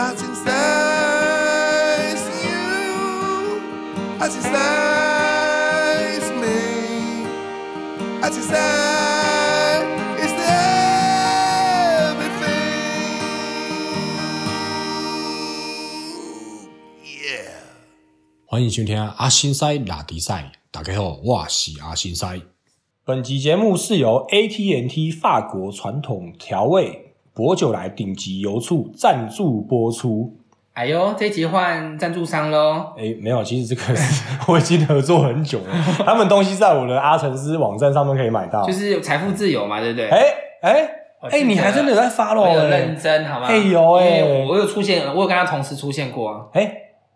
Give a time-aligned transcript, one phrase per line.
[0.00, 0.14] 阿，
[18.46, 22.40] 欢迎收听阿新塞拉迪塞，大家好，我是阿新塞。
[23.04, 27.09] 本集节目是由 AT&T 法国传统调味。
[27.40, 30.36] 薄酒来顶级油醋赞助播出。
[30.74, 32.92] 哎呦，这集换赞助商喽！
[32.98, 38.62] 哎，没有，其实这个是 我已经合作很久了， 他们东西在我的阿成斯网站上面可以买到。
[38.66, 40.08] 就是财富自由嘛，对不对？
[40.10, 40.22] 哎
[40.60, 40.90] 哎
[41.30, 42.42] 哎，你还真的有在发喽？
[42.42, 43.46] 我有认真好吗？
[43.48, 46.44] 哎呦哎我有出现，我有跟他同时出现过啊。
[46.52, 46.70] 哎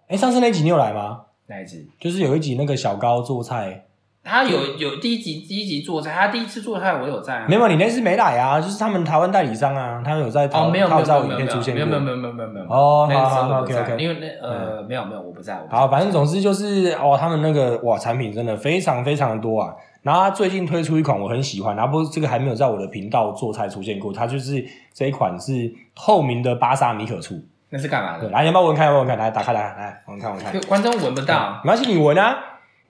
[0.09, 1.20] 哎，上次那集你有来吗？
[1.48, 1.87] 哪一集？
[2.01, 3.84] 就是有一集那个小高做菜，
[4.24, 7.46] 他有有第一集第一集做菜，他第一次做菜我有在啊。
[7.46, 8.59] 没有，你那次没来啊？
[8.59, 11.84] 就是他们台湾代理商啊，他们有在哦，没有没有没有没有影片出现过。
[11.84, 19.74] 没有没有没有没有没有哦那个时好好候我不在 OK，OK 因为那呃没有没有我不在，我不在好，反正总之就是哦，他们那个哇，产品真的非常非常的多啊。
[20.01, 27.35] 然后他最近推出一款我很喜欢，然后不过这个还没有在我的频道做菜出现过，它就是这一款是透明的巴萨米可醋。
[27.68, 28.32] 那是干嘛对，的？
[28.32, 28.87] 来，你要不要闻看？
[28.87, 29.18] 要不要闻看？
[29.18, 30.59] 来，打开来，来，闻看，闻看。
[30.63, 32.37] 观众闻不到，没关系，你闻啊。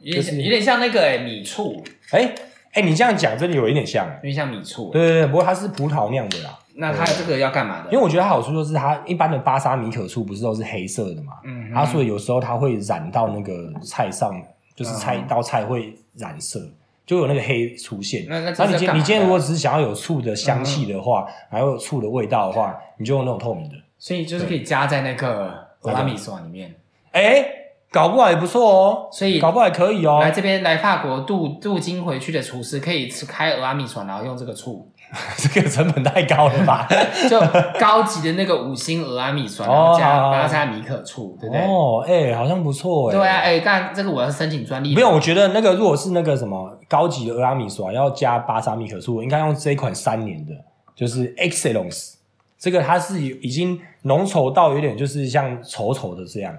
[0.04, 2.34] 有点像那个哎米醋，哎
[2.72, 4.06] 哎，你这样讲真的有一点像。
[4.16, 4.90] 有点像米醋。
[4.90, 6.58] 对对对，不过它是葡萄酿的啦。
[6.76, 7.92] 那它这个要干嘛的？
[7.92, 14.34] 因为我觉得它好处就是它一般的巴沙米可醋不是都是黑色的嘛，嗯然后所以有时候它会染到那个菜上，
[14.74, 16.68] 就是菜一嗯道菜会染色，
[17.06, 18.26] 就有那个黑出现。
[18.28, 23.76] 那那然后你今这是干嘛你今天的如果只是想要有醋的香气的话，还有醋的味道的话，你就用那种透明的。
[23.96, 26.74] 所以就是可以加在那个俄拉米索里面。
[27.12, 27.46] 哎，
[27.94, 30.32] 搞不好也不错哦，所以搞不好也可以哦来。
[30.32, 34.90] 这边来法国镀镀金回去的厨师可以吃开俄阿米船，然后用这个醋，
[35.38, 36.88] 这个成本太高了吧？
[37.30, 37.40] 就
[37.78, 41.64] 高级的那个五星俄阿米船，哦然后加巴萨米可醋，对不对？
[41.64, 43.16] 哦，哎，好像不错哎。
[43.16, 44.92] 对啊，哎，但这个我要申请专利。
[44.92, 50.52] 没有，我觉得那个如果是那个什么高级的俄拉米索要加巴沙米可醋，应该用这一款三年的，
[50.96, 52.14] 就是 Excellence。
[52.58, 56.52] 这个它是已经浓稠到有点就是像稠稠的这样。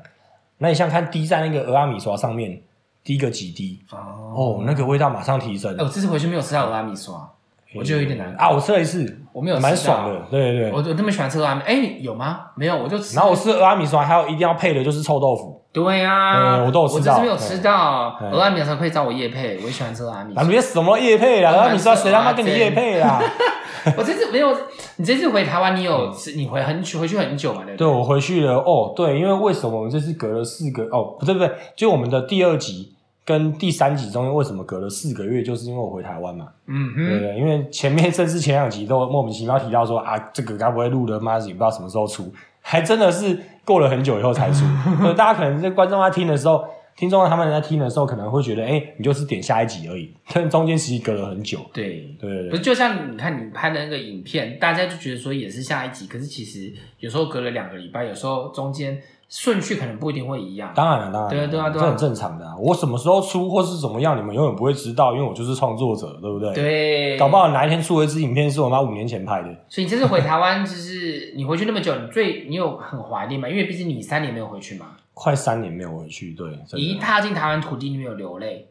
[0.58, 2.62] 那你像看滴在那个俄阿米刷上面，
[3.04, 3.98] 滴个几滴，哦，
[4.36, 5.84] 哦，那个味道马上提升哎，。
[5.84, 7.30] 我这次回去没有吃到俄阿米刷，
[7.78, 8.50] 我觉得有点难啊！
[8.50, 10.72] 我吃了一次，我没有吃到蛮爽的，对对对。
[10.72, 12.40] 我我那么喜欢吃俄拉米，哎，有吗？
[12.56, 13.16] 没有，我就吃。
[13.16, 15.62] 然后我吃俄拉米刷，还有一定要配的就是臭豆腐。
[15.74, 20.34] 对呀，嗯我都有吃到我这次没有吃到嗯俄拉米刷，可以找我叶配，我也喜欢吃俄拉米。
[20.48, 23.22] 别什么叶配啦，俄拉米刷是谁他妈跟你叶配啦？
[23.98, 24.56] 我这次没有，
[24.96, 26.32] 你这次回台湾，你有吃？
[26.36, 27.62] 你回很久，回去很久嘛？
[27.66, 32.95] 对不对，我回去了哦，对，因为为什么我们这次隔了四个哦，不对不对，就我们的第二集
[33.26, 37.38] 跟第三集中间为什么隔了四个月，就是因为我回台湾嘛，嗯哼，对不对？
[37.40, 42.32] 因为前面甚至前两集都莫名其妙提到说啊，这个该不会录了妈也不知道什么时候出，
[42.62, 44.64] 还真的是过了很久以后才出。
[45.02, 46.64] 对大家可能在观众在听的时候，
[46.96, 51.60] 听众他们在听的时候可能会觉得，哎，你就是点下一集而已，但中间其实隔了很久。
[51.74, 52.16] 对。
[52.20, 60.72] 对对对不是，就像你看你拍的那个影片，大家就觉得说也是下一集，可是其实有时候隔了两个礼拜，有时候中间顺序可能不一定会一样。
[60.76, 62.54] 当然了，当然了，对啊对啊这很正常的、啊。
[62.60, 66.54] 我什么时候出或是怎么样，你们永远不会知道，因为我就是创作者，对不对？。
[66.54, 73.48] 对，搞不好哪一天出了一支影片是我妈五年前拍的，所以你这次回台湾，就是你回去那么久，你最你有很怀念吗？
[73.50, 74.88] 因为毕竟你三年没有回去嘛。
[75.14, 77.00] 快三年没有回去，对，你一。
[77.00, 78.68] 踏进台湾土地，你没有流泪，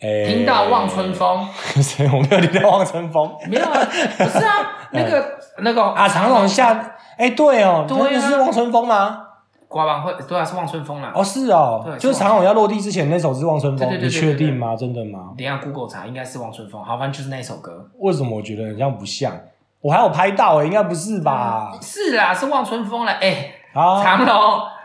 [0.00, 1.46] 哎听到望春，风，
[1.80, 2.04] 谁？
[2.06, 3.80] 我没有听到望春风没有啊？
[4.18, 9.26] 不是啊，那个 那个啊，长隆下，哎，对哦，对啊是望春风吗？
[9.70, 11.12] 刮完会，对啊，是望春风啦。
[11.14, 14.74] 哦，是哦对，就是长隆要落地之前那首是望春风，对对对你确定吗？
[14.74, 15.32] 真的吗？
[15.38, 16.84] 等一下 Google 查，应该是望春风。
[16.84, 17.88] 好，反正就是那首歌。
[18.00, 19.32] 为什么我觉得很像不像？
[19.80, 21.72] 我还有拍到诶，应该不是吧？
[21.80, 23.12] 是啦，是望春风了。
[23.12, 24.34] 哎、啊，长隆，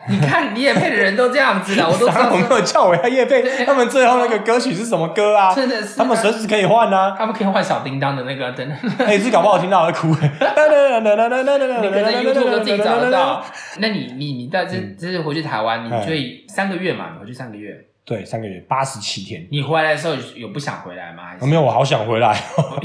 [0.09, 5.53] 你看你也配的人都这样子的， 我都知道长隆没有叫我要叶配，他们最后那个歌曲是什么歌啊？
[5.53, 7.15] 真的是他们随时可以换啊。
[7.17, 10.09] 他们可以换小叮当的那个灯， 哎，这搞不好听到会哭。
[10.09, 13.43] 你可能 YouTube 都自己找得到。
[13.79, 16.13] 那你你你在这这次回去台湾，你哎就
[16.53, 17.75] 三个月嘛，你回去三个月，
[18.05, 19.45] 对，三个月八十七天。
[19.51, 21.31] 你回来的时候有有不想回来吗？
[21.41, 22.39] 没有，我好想回来，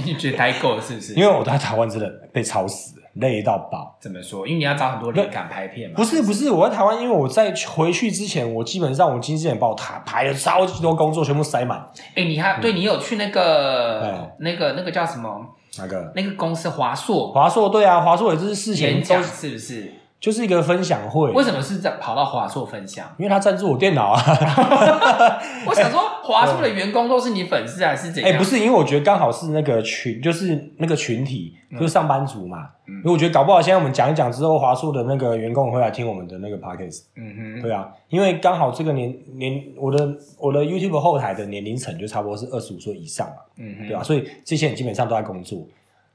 [0.05, 1.15] 你觉得待够了是不是？
[1.15, 3.97] 因为我在台湾真的被吵死了，累到爆。
[4.01, 4.47] 怎么说？
[4.47, 5.97] 因为你要找很多灵感拍片嘛。
[5.97, 11.85] 不是不是，我在台湾，因为我在回去之前，我基本上我经纪人帮我排排了超级多工作，全部塞满。
[12.15, 15.47] 哎、你还对你有去那个、哎那个那个叫什么？
[15.79, 19.95] 那个那个公司华硕华硕对啊，华硕也就是事前演讲都是不是？
[20.21, 21.31] 就是一个分享会。
[21.33, 23.07] 为什么是在跑到华硕分享？
[23.19, 24.21] 因为他赞助我电脑啊。
[25.67, 28.39] 我想说， 华硕的员工都是你粉丝还是怎哎、样？
[28.39, 32.69] 不是，因为我觉得刚好是那个群，就是那个群体，就是上班族嘛。
[32.87, 37.05] 因为我觉得搞不好现在我们讲一讲之后，华硕的那个员工会来听我们的那个 podcast。
[37.17, 45.65] 嗯哼，对啊，因为刚好这个年年我的我的 YouTube 后台的年龄层就差不多是二十五岁以上嘛，嗯哼，对啊，所以这些人基本上都在工作，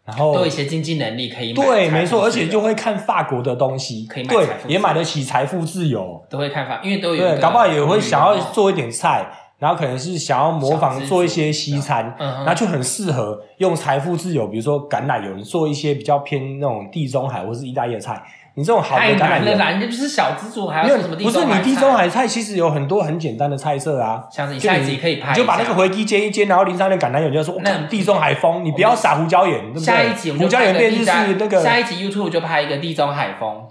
[0.05, 12.15] 然后都有一些经济能力可以买对，没错，而且就会看法国的东西，可以买对，也买得起财富自由，都会看法，因为都有对，个搞不好也会想要做一点菜，然后可能是想要模仿做一些西餐，
[12.45, 18.21] 那就很适合用财富自由，比如说橄榄油，你做一些比较偏那种地中海或是意大利的菜，
[18.55, 19.45] 你这种好的太橄榄油。
[19.45, 24.23] 难了啦，人家就是小资主，还有什么，地不是你地中海菜，其实有很多很简单的菜色啊。
[24.31, 29.83] 像是你就下一集可以拍，你就把那个回鸡煎一煎，然后淋上那橄榄油，你就说那地中海风，你不要撒胡椒盐，对不对？
[29.83, 31.05] 下一集胡椒盐变日
[31.37, 33.67] 那个，下一集 YouTube 就拍一个地中海风，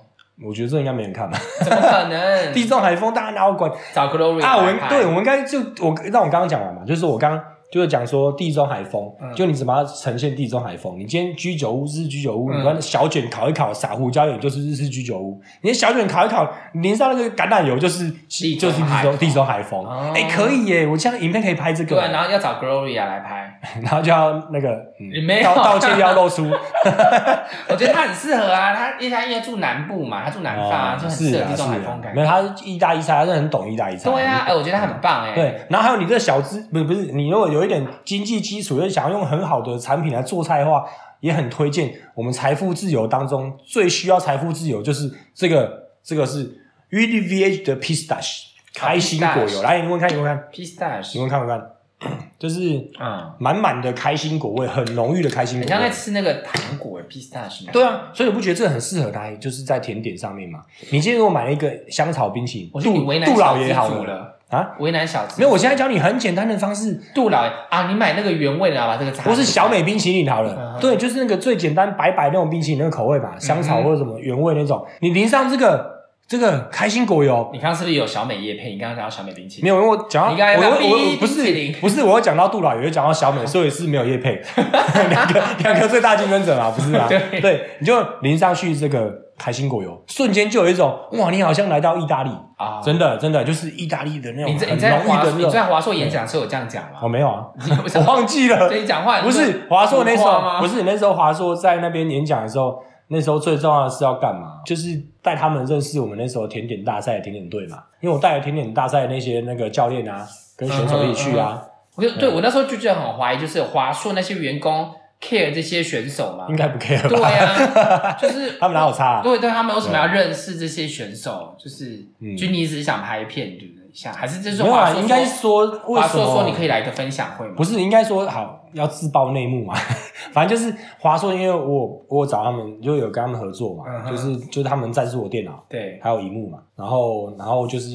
[0.46, 1.38] 我觉得这应该没人看吧？
[1.62, 2.52] 怎么可能？
[2.52, 3.70] 地中海风大家哪有管？
[3.94, 7.42] 找 Glory 啊，我对，我们应该就我让我刚刚讲完嘛，就是我刚刚
[7.74, 10.96] 就是讲说地中海风，嗯就你怎么样呈现地中海风？
[10.96, 19.84] 你今天居酒屋是居酒屋，嗯你把小卷烤一烤，撒胡椒盐就是日式居酒屋；你的小卷烤一烤，淋上那个橄榄油就是就是地中地中海风。
[19.84, 20.86] 哦哎，可以耶！
[20.86, 25.50] 我这样影片可以拍这个对，，然后要找 Gloria 来拍， 然后就要那个你没有。
[25.50, 26.44] 嗯道道歉要露出，
[27.68, 32.14] 我觉得他很适合啊，他因为他因为住南部嘛，他住南方啊，就很适合地中海风感。
[32.14, 34.10] 没有，他是意大利菜，他是很懂意大利菜。
[34.10, 40.84] 对啊，哎，我觉得他很棒哎，对，然后还有你这个小资，不是不是，你如果有一点经济基础，又想要用很好的产品来做菜的话，
[41.20, 46.44] 也很推荐我们财富自由当中最需要财富自由就是这个，这个是
[46.90, 48.42] UDVH 的 Pistache
[48.74, 49.62] 开心果油。
[49.62, 51.58] 来你闻看，你闻看，你，Pistache，闻看，闻看，
[52.38, 52.60] 就是
[53.00, 55.88] 嗯，满满的开心果味，很浓郁的开心果很像在。
[55.94, 60.60] 吃那个糖果 Pistache，对啊，所以我不觉得这很适合拿，就是在甜点上面嘛？
[60.90, 63.90] 你今天如果买了一个香草冰淇淋，杜杜为难小老爷好了。
[63.90, 75.93] 资主了，啊，为难小资，没有，我现在教你很简单的方式，杜老爷啊，你买那个原味的啊，把这个不是小美冰淇淋好了，嗯对，就是那个最简单白白那种冰淇淋那个口味吧，香草或者什么原味那种，你淋上这个
[76.26, 78.72] 这个开心果油，你刚刚是不是有小美叶配？
[78.72, 81.72] 你刚刚讲到小美冰淇淋，没有，因为我讲到你刚才我我我不是冰淇淋。
[81.80, 84.40] 不是我有讲到杜老爷，有讲到小美，所以是没有叶配，
[85.10, 87.06] 两个两个最大竞争者嘛，不是吗？
[87.08, 87.40] 对。
[87.40, 95.48] 对，你就淋上去这个开心果油，瞬间就有一种哇，你好像来到意大利，啊，真的真的就是意大利的那种你在很你在华浓郁的那种。
[95.48, 97.00] 你在华硕演讲的时候有这样讲吗？
[97.02, 97.44] 我没有啊，
[97.96, 104.62] 我忘记了，对你讲话不是华硕那时候，不是那时候华硕在那边演讲的时候，那时候最重要的是要干嘛？
[104.64, 104.88] 就是
[105.24, 107.82] 带他们认识我们那时候甜点大赛的甜点队嘛。
[108.00, 111.60] 因为我带了甜点大赛的那些那个教练啊，跟选手一起去啊，
[111.96, 116.54] 我就对我那时候就觉得很怀疑，就是华硕那些员工 care 这些选手嘛应？
[116.54, 117.28] 该不 care 对吧？
[117.30, 119.22] 啊， 就是他们哪有差、啊？
[119.22, 121.56] 对对，他们为什么要认识这些选手？
[121.58, 123.84] 就是嗯就你只是想拍片，对不对？
[123.94, 126.06] 想还是这是华硕应该说华？
[126.06, 127.54] 硕说你可以来一个分享会吗？
[127.56, 129.74] 不是应该说好要自曝内幕嘛？
[130.32, 137.90] 反正就是华硕，因为我我找他们，就有跟他们合作嘛，嗯就是就是他们赞助我电脑，对，还有荧幕嘛，然后然后就是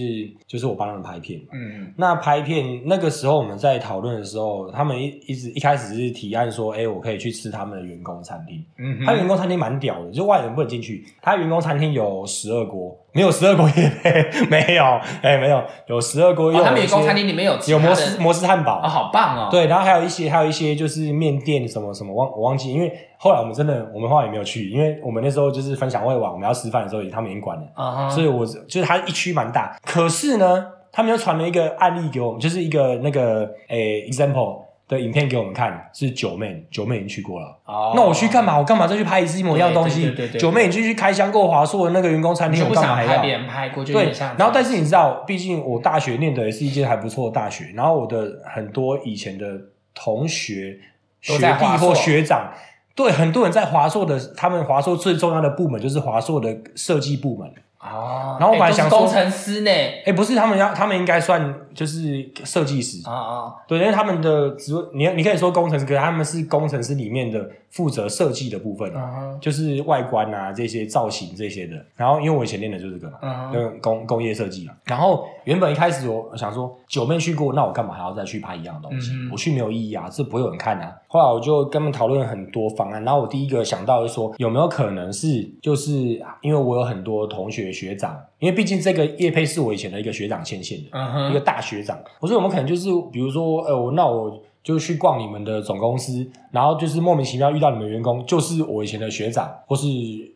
[0.48, 1.48] 就是我帮他们拍片嘛。
[1.54, 8.64] 嗯那拍片那个时候我们在讨论的时候，他们一一直一开始是提案说，哎、我可以去吃他们的员工餐厅。
[8.78, 11.04] 嗯他员工餐厅蛮屌的，就外人不能进去。
[11.22, 13.92] 他员工餐厅有十二锅，没有十二锅也
[14.50, 14.84] 没有，
[15.22, 16.52] 哎、没有，有十二锅。
[16.52, 27.64] 哦，他们员工餐厅里面有有摩斯摩斯汉堡，哦，好棒哦！，对，然后还有一些还有一些就是面店什么什么忘我忘记，因为后来我们真的我们后来也没有去，因为我们那时候就是分享会网，我们要吃饭的时候，他们已经关了。
[27.74, 37.56] 啊哈，所以我就是它一区蛮大，可是呢，他们又传了一个案例给我们，就是一个那个诶、example 的影片给我们看，是九妹，九妹已经去过了。
[37.64, 38.58] 哦那我去干嘛？
[38.58, 40.42] 我干嘛再去拍一次一模一样的东西对对对对？
[40.42, 43.38] 九妹已经去开箱过华硕的那个员工餐厅，不我干嘛还要想拍别？
[43.38, 49.46] 人拍过，就有对，然后但是你知道，毕竟我大学念的也是一间还不错的大学，然后我的很多以前的
[49.94, 50.80] 同学、
[51.22, 52.52] 学弟或学长，
[52.96, 57.48] 对很多人在华硕的，他们华硕最重要的部门就是华硕的设计部门。
[57.80, 59.72] 哦，然后我本来想说工程师呢，
[60.06, 71.78] 哎，不是，他们要，他们应该算就是设计师，啊啊，对，因为他们的职位，你你可以说工程师，可是他们是工程师里面的负责设计的部分，啊，就是外观啊这些造型这些的。
[71.95, 74.74] 然后因为我以前练的就是这个嘛，嗯哼，就工工业设计嘛。
[74.83, 79.14] 然后原本一开始我想说九妹去过，那我干嘛还要再去拍一样的东西？
[79.14, 80.94] 嗯我去没有意义啊，这不会有人看啊。
[81.07, 85.94] 后来我就跟他们讨论很多方案，然后我第一个想到是说有没有可能是就是
[86.42, 91.30] 因为我有很多同学学长，因为毕竟这个叶佩是我以前的一个学长牵线的。
[91.30, 99.88] 一个大学长，我说我们可能就是比如说，呃，我那我就去逛你们的总公司，然后就是莫名其妙遇到你们员工，就是我以前的学长或是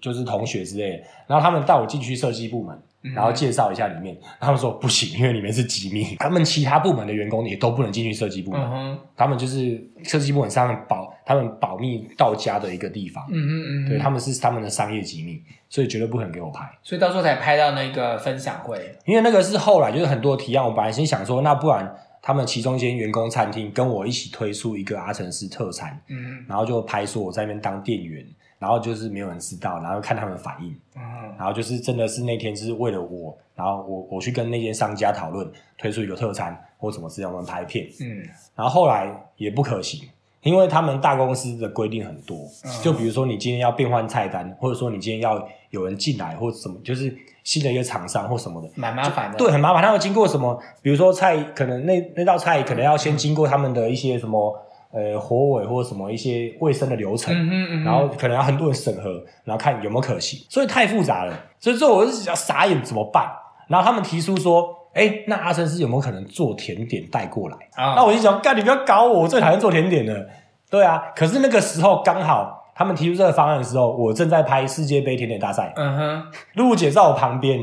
[0.01, 2.77] 就是同学之类的，然后他们带我进去设计部门。
[3.13, 16.69] 然后介绍一下里面，他们说不行，因为里面是机密，他们其他部门的员工也都不能进去设计部门，嗯，他们就是设计部门上保他们保密到家的一个地方，嗯嗯嗯哼，对，他们是他们的商业机密，所以绝对不可能给我拍。
[16.81, 18.95] 所以到时候才拍到那个分享会。
[19.05, 28.25] 因为那个是后来就是很多提案，我本来先想说，那不然他们其中一间员工餐厅跟我一起推出一个阿成斯特餐，嗯然后就拍说我在那边当店员，
[28.59, 31.01] 然后就是没有人知道，然后看他们反应，嗯。
[31.37, 38.23] 然后就是真的是那天就是为了我，然后我我去跟那些商家讨论推出一个特餐或怎么之类，我们拍片，嗯。
[38.55, 40.07] 然后后来也不可行，
[40.43, 49.37] 因为他们大公司的规定很多，嗯就比如说你今天要变换菜单，或者说你今天要有人进来或者什么，就是新的一个厂商或什么的，蛮麻烦的。
[49.37, 49.81] 对，很麻烦。
[49.81, 50.57] 他们经过什么？
[50.81, 54.53] 比如说菜，可能那那道菜可能要先经过他们的一些什么
[54.91, 61.33] 呃火尾或者什么一些卫生的流程，嗯哼嗯哼，然后可能要很多人审核，然后看有没有可行，所以太复杂了。
[61.59, 63.29] 所以最后我是想傻眼怎么办？
[63.69, 67.57] 然后他们提出说，哎，那阿森是有没有可能做甜点带过来？
[67.75, 70.29] 啊那我就想，干你不要搞我，我最讨厌做甜点了。
[70.69, 76.23] 对啊，可是那个时候刚好他们提出这个方案的时候，我正在拍世界杯甜点大赛，嗯哼，
[76.53, 77.59] 露姐在我旁边。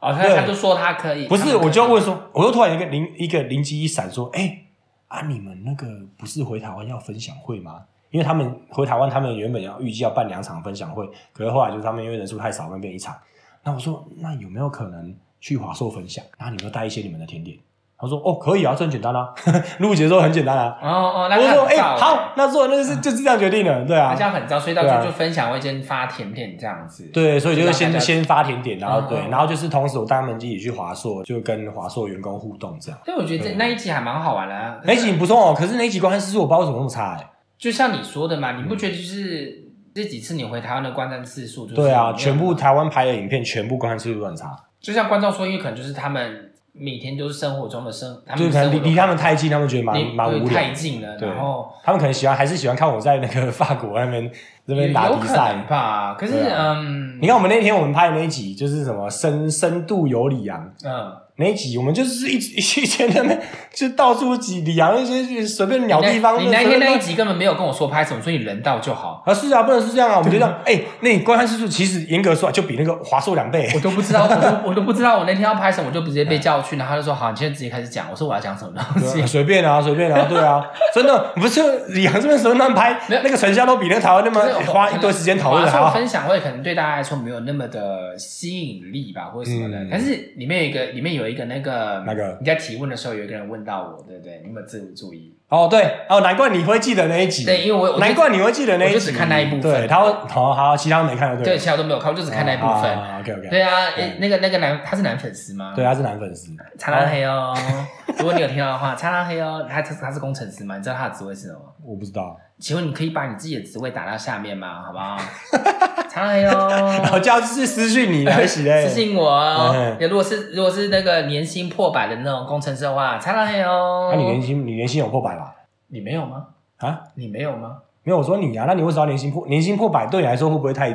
[0.00, 4.58] 哦，他对他就说他可以，不是，我就问说，我又突然一个灵一个灵机一闪，说，哎、
[5.06, 5.86] 啊，你们那个
[6.18, 7.82] 不是回台湾要分享会吗？
[8.10, 13.16] 因为他们回台湾，他们原本要预计要办两场分享会，可是后来就是他们因为人数太少，那变一场。
[13.62, 16.24] 那我说，那有没有可能去华硕分享？
[16.38, 17.58] 然后你们带一些你们的甜点？
[17.98, 19.32] 他说，哦，可以啊，这很简单啊。
[19.78, 20.76] 露姐说很简单啊。
[20.82, 27.08] 哦哦，那我说，哎、好，那做那就是就是这样决定了，对啊大家很糟，所以到时候就分享会先发甜点这样子。
[27.12, 33.00] 对，所以就是先先发甜点，然后对，然后就是同时我带他们一起去华硕，就跟华硕员工互动这样。
[33.04, 34.80] 所以我觉得这那一集还蛮好玩的啊。
[34.82, 39.62] 那一集不错哦，可是那一集观看次数我不知道为什么那么差哎、就像你说的嘛，你不觉得就是
[39.94, 44.48] 这几次你回台湾的观战次数就是对啊，全部台湾拍的影片全部观看次数都很差，
[44.82, 50.70] 就像观众说，因为可能就是他们每天都是生活中的生，他就是可能离离他们太近，他们觉得蛮蛮无聊太。
[50.72, 54.30] 近了，然后他们可能喜欢还是喜欢看我在那个法国那边
[54.64, 55.54] 那边打比赛。
[55.68, 56.14] 吧。
[56.18, 63.40] 可是啊嗯，你看我们那天我们拍的那一集就是什么深深度有里昂嗯，那一集，我们就是一一一天那边
[63.72, 66.38] 就到处挤李阳那些随便鸟地方。
[66.38, 69.22] 你那天那一集集根本没有跟我说拍什么，所以你人到就好。
[69.24, 70.60] 啊是啊，不能是这样啊，我们就这样。
[70.66, 73.70] 哎，那你观看次数其实严格说来就比那个华硕两倍。
[73.74, 78.06] 我都不知道，我都 我都不知道我那天要拍什么，我就直接被叫去，然后他就说好，你现在直接开始讲。
[78.10, 79.26] 我说我要讲什么东西？
[79.26, 80.62] 随便啊，随便啊，对啊，
[80.94, 85.90] 真的不是李阳这边随便乱拍，那个成效都比那个台湾那么花一堆时间讨论好。
[85.94, 89.78] 分享会可能对大家来说没有那么的吸引力吧，或者什么的。
[89.78, 94.38] 嗯但是里面有一个，里面有一个那个那个你在提问的时候，有一个人问到我，对不对？
[94.42, 95.36] 你有没有自注意？
[95.48, 102.90] 哦，对，哦，难怪你会记得那一集，对，因为我我难怪你会记得那一集，我就只看那一部分对，他会，好好，其他都没看到对，了，其他都没有看，我就只看那一部分。
[103.20, 105.74] OK OK，对啊，诶，那个那个男他是男粉丝吗？
[105.76, 107.54] 对，，他是男粉丝，擦拉黑哦。
[108.18, 109.66] 如果你有听到的话，擦拉黑哦。
[109.68, 110.76] 他他他是工程师吗？
[110.78, 111.60] 你知道他的职位是什么？
[111.84, 114.82] 我不知道，请问你可以把你自己的职位打到下面吗？
[114.86, 115.18] 好不好？
[116.22, 117.00] 擦拉黑哦。
[117.02, 120.08] 然后叫是私讯你来洗嘞，私信我哦嗯。
[120.08, 124.10] 如果是如果是那个年薪破百的那种工程师的话，擦拉黑哦。
[124.12, 125.54] 那你年薪你年薪有破百吧？
[125.88, 126.46] 你没有吗？
[126.78, 127.78] 啊，你没有吗？
[128.04, 130.06] 没有，我说你啊，那你为什么要年薪破年薪破百？
[130.06, 130.90] 对你来说会不会太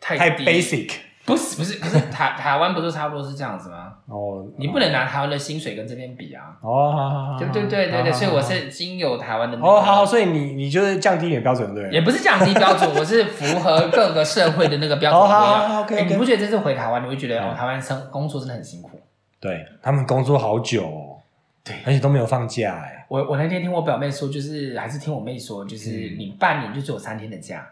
[0.00, 0.90] 太太 basic？
[1.26, 3.92] 不是不是不是台台湾不是差不多是这样子吗？
[4.06, 6.56] 哦，你不能拿台湾的薪水跟这边比啊。
[6.62, 11.90] 哦，好好好，对对对对对，所以我是经由台湾的哦，好好，所以你你就是降低你的标准，对？
[11.90, 19.00] 也不是降低标准，我是符合各个社会的那个标准哦好，OK，你不觉得这次回台湾，你会觉得哦，嗯台湾生工作真的很辛苦？
[19.40, 21.18] 对他们工作好久、哦，
[21.64, 23.04] 对而且都没有放假哎。
[23.08, 27.64] 我我那天听我表妹说，就是还是听我妹说，就是嗯你半年就只有三天的假，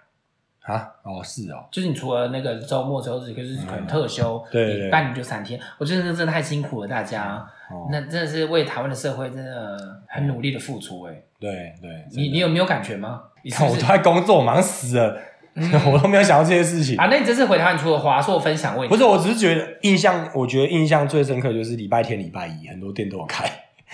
[0.64, 5.60] 啊，哦，是哦，就是你除了那个周末、周日，就是可能特休，嗯对对对你半年就三天。
[5.78, 9.78] 我觉得这真的太辛苦了，大家，哦，那真的是为台湾的社会真的
[10.08, 11.02] 很努力的付出。
[11.02, 13.22] 哎，对对，你你有没有感觉吗？
[13.42, 15.18] 你看我都在工作，忙死了，
[15.92, 16.96] 我都没有想到这些事情。
[16.96, 17.08] 啊？
[17.10, 23.44] 那你这次回台湾，除了华硕分享问，不是，我只是觉得印象，我觉得印象最深刻就是礼拜天、礼拜一，很多店都有开，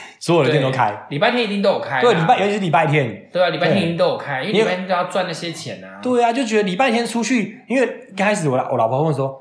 [0.19, 1.07] 所有的店都开。
[1.09, 6.00] 礼拜天一定都有开啊，对，礼拜尤其是礼拜天，对啊，礼拜天一定都有开，因为礼拜天都要赚那些钱啊。
[6.02, 9.37] 对啊，就觉得礼拜天出去，因为刚开始我老我老婆问说，哦，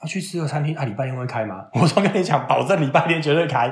[0.00, 1.64] 啊去吃个餐厅啊，礼拜天会开吗？
[1.74, 3.68] 我说跟你讲，保证礼拜天绝对开，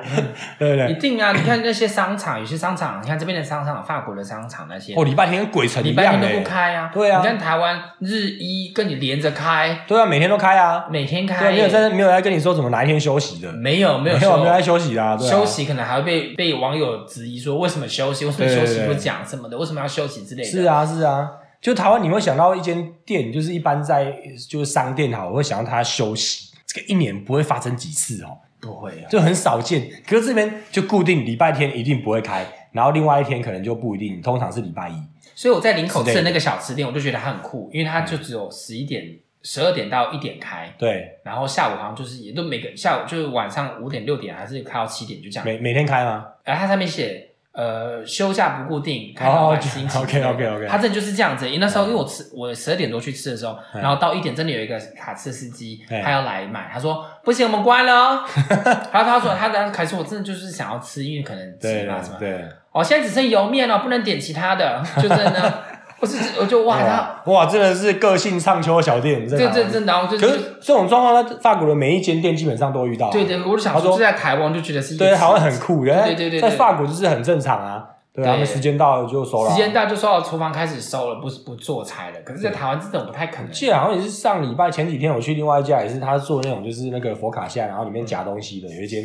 [0.58, 0.94] 对不对一？
[0.94, 1.32] 定啊！
[1.32, 6.90] 你看那些商场，有些商场，你看这边的商场，法国的商场那些，哦，礼拜天跟鬼城一礼拜天都不开啊。
[6.92, 20.50] 对啊你看台湾日一跟你连着开，对啊，每天都开啊，每天开对啊，没有在没有在跟你说怎么哪一天休息的，没有没有没有没有在休息的啊，对啊休息可能还会被被网友质疑说为什么休息，为什么休息不讲什么的，为什么要休息之类的。
[20.50, 21.30] 是啊，是啊，
[21.66, 24.16] 就台湾你会想到一间店，就是一般在
[24.48, 29.90] 就是商店哈，我会想到它休息，这个一年不会发生几次哦，不会啊，就很少见。
[30.06, 34.94] 可是这边就固定礼拜天一定不会开，然后另外一天可能就不一定，通常是礼拜一。
[35.34, 45.44] 所以我在林口吃的的那个小吃店，我就觉得它很酷，因为它就只有十一点、十二点到一点开，对，然后下午好像就是也都每个下午就是晚上五点六点还是开到七点就这样。
[45.44, 46.26] 每每天开吗？
[46.44, 50.00] 然后它上面写呃休假不固定，看哦老板就心情。
[50.00, 51.46] OK，OK，OK 他真的就是这样子。
[51.46, 58.24] 因为那时候因为我吃我十二点多去吃的时候，嗯然后到一点真的有一个卡车司机嗯他要来买，他说不行我们关了哦。
[58.92, 62.16] 然后他说他的，开始我真的就是想要吃，因为可能对嘛什么。
[62.18, 62.44] 对。
[62.72, 65.62] 哦，现在只剩油面了，不能点其他的，就真的，
[66.00, 67.30] 我是我就哇他。
[67.30, 73.12] 哇，真的是个性上秋的小店，这这这这，然后就可是这种状况，在法国的每一间店基本上都遇到啊。
[73.12, 75.84] 对对，我就想他说说，是在台湾就觉得是对，好像很酷。
[75.84, 77.84] 对对对对在法国就是很正常啊。
[78.12, 79.52] 对啊，们时间到了就收了啊。
[79.54, 82.20] 时间到就收到厨房开始收了，不是不做菜了。
[82.24, 83.50] 可是，在台湾这种不太可能。
[83.52, 89.04] 记得好像也是上礼拜前几天我去另外一家，也是他做那种就是那个佛卡夏，然后里面夹东西的有一间，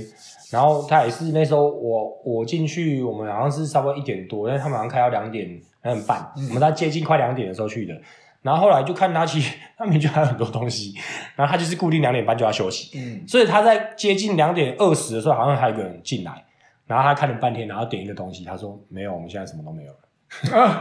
[0.51, 5.47] 然后他也是那时候我我进去，我们好像是差不多一点多，因为他们好像开到两点
[5.83, 7.93] 两点半，我们在接近快两点的时候去的。
[8.41, 10.93] 然后后来就看他其实 他明明就还有很多东西，
[11.35, 16.43] 然后他就是固定两点半就要休息，嗯，所以他在接近两点二十的时候，好像还有个人进来，
[16.87, 19.97] 然后他看了半天，然后点一个东西，他说没有，我们现在什么都没有了。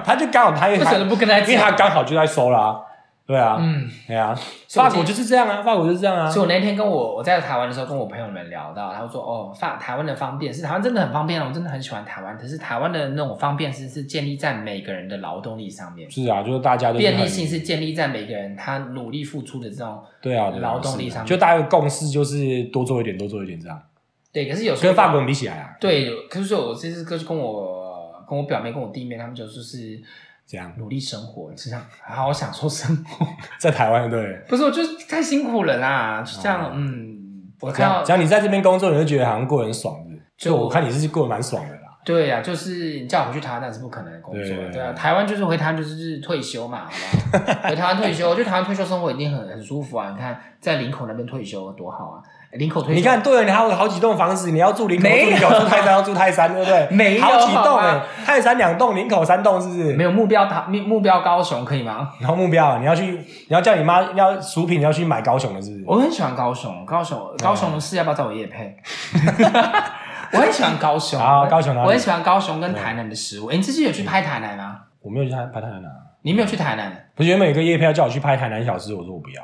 [0.05, 1.77] 他就刚好他也为不跟他因为他讲？
[1.77, 2.81] 刚好就在收啦、
[3.27, 4.37] 对啊，嗯，对啊，
[4.71, 6.47] 法国就是这样啊，法国就是这样啊所以。
[6.47, 12.37] 我那天跟我我在台湾的时候，跟我朋友们聊到，他说哦，法台湾的方便是台湾真的很方便啊，我真的很喜欢台湾。
[12.37, 23.81] 可是台湾的那种方便是是建立在每个人的劳动力上面，是啊，就是大家都是很便利性是建立在每个人他努力付出的这种对啊，劳动力上面就大家有共识，就是多做一点，多做一点这样。
[24.33, 24.49] 对。
[24.49, 30.01] 可是有时候跟法国人比起来啊，对，可是我这次跟跟我跟我表妹跟我弟妹他们就就是
[30.51, 33.25] 这样努力生活，就这样好好享受生活。
[33.61, 34.35] 在台湾对。
[34.49, 37.17] 不是，我就是太辛苦了啦，就这样，哦嗯，
[37.61, 40.17] 我这看到，只要你在这边工作，你就觉得好像过得很爽的。
[40.37, 41.83] 就就我看你是过得蛮爽的啦。
[42.03, 44.43] 对呀、就是你叫我回去台湾，那是不可能的工作。
[44.43, 47.61] 对对对对啊，台湾就是回台湾就是退休嘛，好不好？
[47.69, 50.11] 回台湾退休，我觉得台湾退休生活一定很很舒服啊！
[50.11, 52.23] 你看在林口那边退休多好啊！
[52.53, 56.89] 林口退休，你看，对了，你还有好几栋房子，你要住林口，住林口，住泰山，要住泰山，对不对？
[56.91, 59.95] 没有好几栋哎，泰山两栋，林口三栋，是不是？
[59.95, 62.11] 没有目标台目目标高雄可以吗？
[62.21, 65.85] 然后目标，你要去，你要叫你妈要薯品，你要去买高雄的，是不是？
[65.87, 68.77] 我很喜欢高雄，高雄高雄的事要不要找我叶配？
[70.33, 73.47] 我很喜欢高雄啊高雄我很喜欢高雄跟台南的食物。
[73.47, 74.77] 哎，你之前有去拍台南吗？
[75.03, 79.43] 我没有去拍拍台南啊，你没有去台南不是原本有个叶配要叫我去拍台南小吃，我说我不要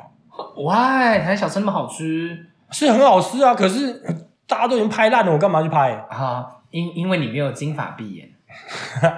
[0.55, 1.19] ，？Why？
[1.19, 2.37] 台南小吃那么好吃
[2.71, 4.01] 是很好吃啊，可是
[4.47, 5.91] 大家都已经拍烂了，我干嘛去拍？
[6.09, 6.45] 啊？
[6.71, 8.29] 因因为你没有金发碧眼。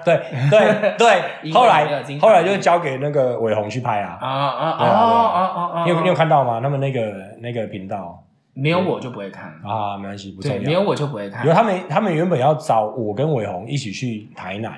[0.03, 0.15] 对
[0.51, 4.17] 对对， 因为后没有金发来后来就交给那个伟宏去拍啊。
[4.19, 5.83] 啊啊对啊对啊啊啊啊！
[5.85, 6.59] 你有你有看到吗？
[6.61, 7.01] 他们那个
[7.39, 8.21] 那个频道
[8.53, 10.65] 没有我就不会看，啊，没关系，不重对，要。
[10.65, 11.55] 没有我就不会看因为。
[11.55, 14.73] 他们他们原本要找我跟伟宏一起去台南，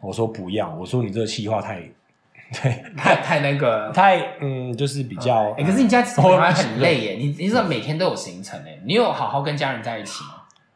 [0.00, 1.82] 我说不要，我说你这个计划太
[2.52, 3.90] 对太太那个。
[3.92, 5.54] 太嗯，就是比较。
[5.58, 10.30] 哎，可是你家台我湾很累耶，你你知道每天都有行程哎，你有好好跟家人在一起吗？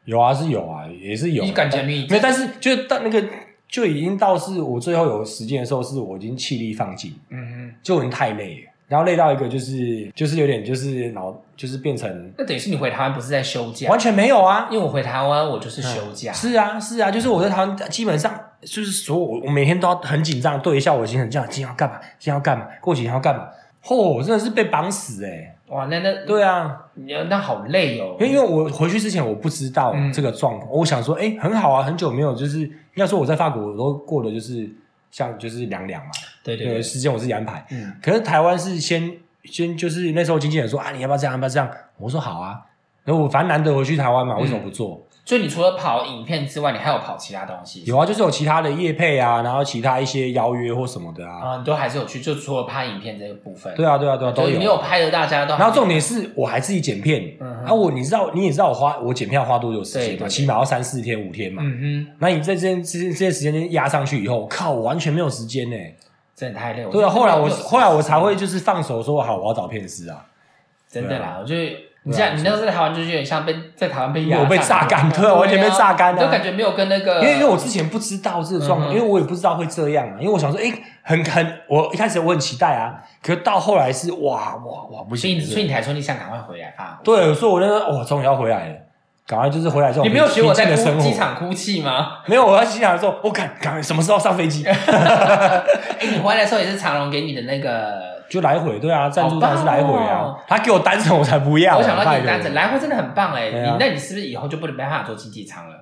[0.04, 1.44] 有啊，是有啊，也是有。
[1.44, 3.24] 你感觉你没有，但是就到那个
[3.68, 13.98] 就已经到是我最后有时间的时候，是我已经气力放尽，嗯就已经太累了，然后累到一个就是就是有点就是脑就是变成，那等于是你回台湾不是在休假完？
[13.98, 14.68] 全没有啊。
[14.70, 23.48] 因为我回台湾我就是休假，是啊，是啊，就是我在台湾基本上就是所有我我每天都要很紧张对一下我的行程，这样今天要干嘛，今天要干嘛，过几天要干嘛。
[23.84, 34.70] 嚯、我真的是被绑死哎、哇，那那对啊，你那好累哦因为因为我回去之前我不知道嗯这个状况，我想说，哎、很好啊，很久没有，就是应该说我在法国我都过的就是
[35.10, 36.10] 像就是凉凉嘛，
[36.44, 37.66] 对对對，时间我自己安排。
[37.72, 41.68] 嗯，可是台湾是先先就是那时候经纪人说啊，你要不要这样，要不要这样？
[41.98, 42.60] 我说好啊，
[43.02, 45.04] 然后我反正难得回去台湾嘛，为什么不做？
[45.24, 47.84] 所以你除了跑影片之外，你还有跑其他东西？
[47.84, 51.38] 有啊，就是有其他的业配啊，然后其他一些邀约或什么的啊。
[51.38, 54.58] 啊，你都还是有去，就除了拍影片这个部分，对啊，对啊，对啊，都有。
[54.58, 60.06] 你有拍的，大家都然后重点是我还自己剪片，嗯哼啊，我你知道你也知道我花我剪片要花多久时间吗？
[60.08, 61.62] 对对对起码要三四天五天嘛。
[61.64, 65.76] 嗯哼那你在这这这些时间压上去以后，靠，我完全没有时间呢。
[65.76, 65.94] 哼，
[66.34, 66.84] 真的太累。
[66.90, 70.26] 对啊，后来我后来我才会就是放手说好，我要找片师啊。
[70.90, 71.54] 真的啦，我就
[72.04, 76.24] 你对啊这样，你那时候在台湾就是有点像被在台湾被压我被榨干对完全被榨干了。
[76.24, 78.94] 就感觉没有跟那个，因为因为我之前不知道这个状况，嗯。
[78.94, 87.16] 因为我也不知道会这样啊，因为我想说，哎、很很，我一开始我很期待啊，可是到后来是哇哇哇不行，所以你所以你才说你想赶快回来法国。
[87.16, 88.74] 对，所以我那时候哇，终于要回来了，
[89.26, 92.18] 赶快就是回来之后你没有学我在机场哭泣吗？
[92.26, 95.62] 没有，我在机场说，我赶赶快什么时候上飞机， 哎，
[96.10, 105.76] 你回来的时候也是长荣给你的那个，就来回，对啊，赞助当然是来回啊，哦他给我单程我才不要，我想到你单程来回真的很棒哎，你那你是不是以后就不能没办法做经济舱了？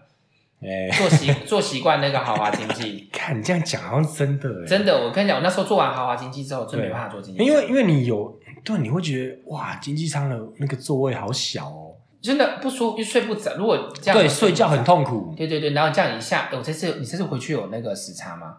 [0.61, 13.55] 哎，做习做习惯那个豪华经济， 看你这样讲好像真的哎，真的，我跟你讲，我那时候做完豪华经济之后，真没办法做经济，因为因为你有对，你会觉得哇，经济舱的那个座位好小哦，真的不舒服，睡不着。
[13.57, 14.85] 如果这样对，睡觉很。
[14.85, 15.33] 痛苦。
[15.37, 18.57] 对对对，然后这样一下，我这次你这次回去有那个时差吗？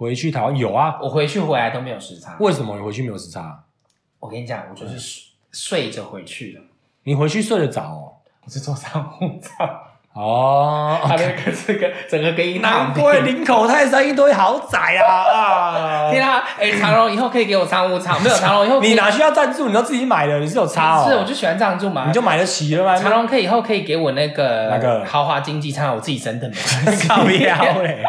[0.00, 2.34] 回去台湾有啊，我回去回来都没有时差。
[2.40, 3.62] 为什么你回去没有时差？
[4.18, 6.60] 我跟你讲，我就是睡睡着回去的，
[7.04, 8.12] 你回去睡得着哦。
[8.42, 9.68] 我是坐商务舱，
[10.16, 15.04] 哦，他那个这个整个跟一难怪林口泰山一堆豪宅啊
[16.08, 16.10] 啊！
[16.10, 16.42] 天啊！
[16.58, 19.68] 哎，长荣以后可以给我商务舱，没有长荣以后可以你哪需要赞助？
[19.68, 21.06] 你都自己买的，你是有差哦。
[21.06, 22.06] 是，我就喜欢这样住嘛。
[22.06, 22.96] 你就买得起了吗？
[22.96, 26.56] 长荣可以以后可以给我那个那个豪华经济舱，我自己升的没。
[27.06, 28.02] 靠腰嘞！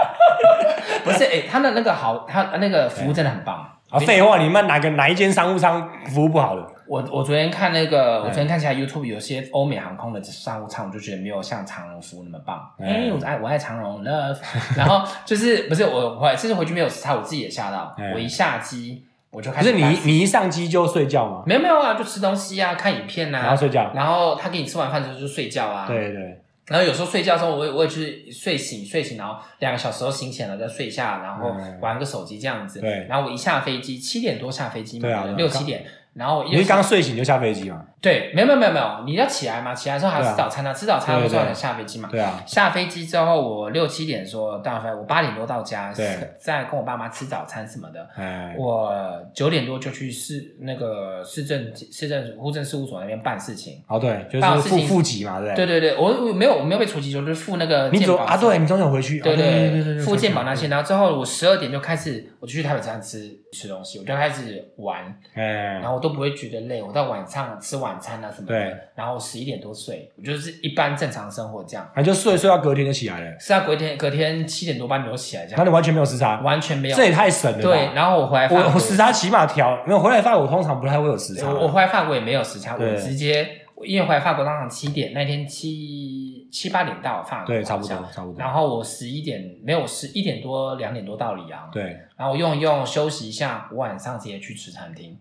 [1.04, 3.68] 不是，哎，他的那个好，他那个服务真的很棒。
[3.90, 6.66] 啊，废话，你们哪个哪一间商务舱服务不好的？
[6.88, 12.60] 我我昨天看那个，我昨天看起来 YouTube 有些欧美航空的商务舱，我就觉得没有像长荣服务那么棒。
[12.80, 14.38] 嗯哎、我爱我爱长荣 love。
[14.78, 17.94] 然后就是不是我我这次回去没有时差，我自己也吓到。
[17.98, 19.72] 嗯我一下机我就开始。
[19.72, 21.44] 不是你你一上机就睡觉吗？
[21.46, 23.92] 没有没有啊，就吃东西啊，看影片啊，然后睡觉？
[23.94, 25.86] 然后他给你吃完饭之后就睡觉啊。。
[25.88, 32.80] 对对，然后有时候睡觉的时候，我也我也去睡醒睡醒，然后两个小时后醒起来了再睡下，然后嗯玩个手机这样子。
[32.80, 35.86] 对然后我一下飞机七点多下飞机嘛，六七点。
[36.14, 37.86] 然后我你是刚睡醒就下飞机吗？
[38.02, 39.76] 对，没有没有没有没有，你要起来嘛？
[39.76, 42.10] 起来之后还要吃早餐呢、吃早餐的时候才下飞机嘛。
[42.12, 48.08] 对啊，下飞机之后，我六七点说到飞，我八点多到家，对再跟我爸妈吃早餐什么的。
[48.16, 48.92] 哎，我
[49.36, 53.84] 九点多就去市那个市政市政户政事务所那边办事情。
[53.88, 57.86] 哦对，就是副办好事情副级嘛，对对对对，我我没有我没有被除籍，就是付那个
[58.26, 58.36] 啊？
[58.36, 59.20] 对，你总有回去。
[59.20, 65.04] 对哦对对对对，付健保那些，然后之后我十二点就开始，我就去台北车站吃吃东西，我就开始玩，
[65.36, 65.44] 哎
[65.80, 71.88] 然，后我都不会觉得累，我到晚上吃晚餐啊什么的，对，然后十一点多睡，我就是一般正常生活这样。
[71.96, 76.98] 那就睡睡到隔天就起来了，是啊，隔天隔天七点多八点多起来这样，那你完全没有时差，完全没有。
[76.98, 77.06] 这。
[77.06, 77.64] 也太神了吧。
[77.64, 81.52] 对，然后我回来我我时差起码调没有回来法国，通常不太会有时差。
[81.52, 83.46] 我我回来法国也没有时差，我直接
[83.84, 88.12] 因为回来法国当场七点，那天七七八点到法国，对差不多好像。
[88.14, 88.40] 差不多。
[88.40, 95.18] 然后我十一点没有十一点多两点多到里昂，对，然后我用一用休息一下，我晚上直接去吃餐厅，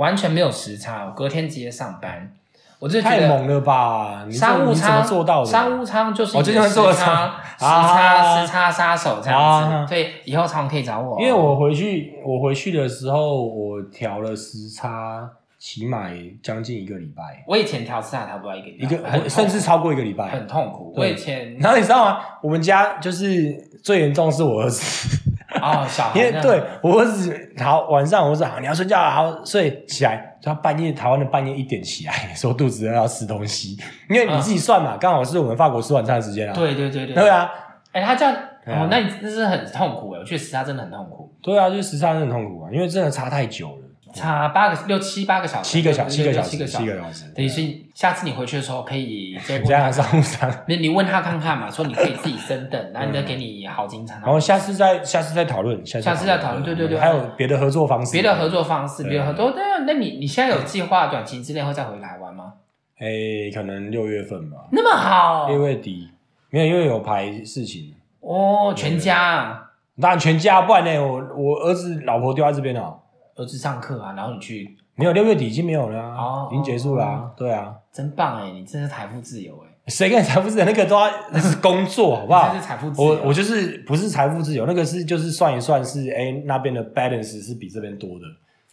[0.00, 2.32] 完全没有时差，我隔天直接上班，
[2.78, 4.26] 我就觉得太猛了吧！
[4.30, 5.46] 商务舱做到的？
[5.50, 7.26] 商务舱就是哦你的这就是做时差，
[7.60, 9.90] 时啊差时差杀手这样啊子。
[9.92, 20.46] 对，以后常可以找我哦，因为我回去我回去的时候，我调了时差，起码也将近一个礼拜，我以前调时差差不多一个礼拜一个很甚至超过一个礼拜很。
[20.46, 20.94] 痛苦。
[20.96, 22.20] 我以前然后你知道吗？
[22.42, 23.52] 我们家就是
[23.84, 25.18] 最严重是我儿子，
[25.60, 33.76] 哦， 小孩因为对我儿子好晚上我说好你要睡觉了，好睡起来，他半夜台湾的半夜一点起来， 说肚子饿要吃东西，
[34.08, 36.54] 因为你自己算嘛，刚好是我们法国吃晚餐的时间啊。
[36.54, 37.14] 对对对对。
[37.14, 37.50] 对，啊，
[37.92, 38.40] 哎，他这样啊。
[38.66, 43.79] 哦，那你真是很痛苦哎，我觉得时差真的很痛苦，对啊，就是时差真的很痛苦啊，因为真的差太久了，
[44.12, 46.84] 差八个六七八个小时，七个小七个小时，七个小时。
[46.84, 47.32] 七个小时。
[47.34, 56.98] 对，所以下次你回去的时候可以再这样商务舱，你 你问他看看嘛，说你可以自己升等， 然后你再给你好金餐，然后下次再下次再讨论，下下次再讨论对对对。
[56.98, 59.10] 还有别的合作方式，别的合作方式，对。
[59.10, 59.50] 别的合作。
[59.52, 62.54] 对啊，那你你现在有计划短期之内会再回台湾吗？
[63.00, 65.48] 诶，可能六月份吧，那么好。
[65.48, 66.10] 六月底
[66.50, 69.66] 没有，因为有排事情，哦，全家啊。
[70.00, 72.98] 当然全家，不然呢，我我儿子老婆丢在这边了，
[73.40, 80.64] 儿子上课啊，然后你去，没有，六月底已经没有了啊哦，已经结束了啊，对啊，真棒哎，你真是财富自由哎，谁跟你财富自由？
[80.64, 82.52] 那个都要那是工作，好不好？
[82.54, 83.08] 是财富自由。
[83.08, 88.26] 我我就是不是财富自由，那个是就是算一算是，哎，那边的 balance 是比这边多的。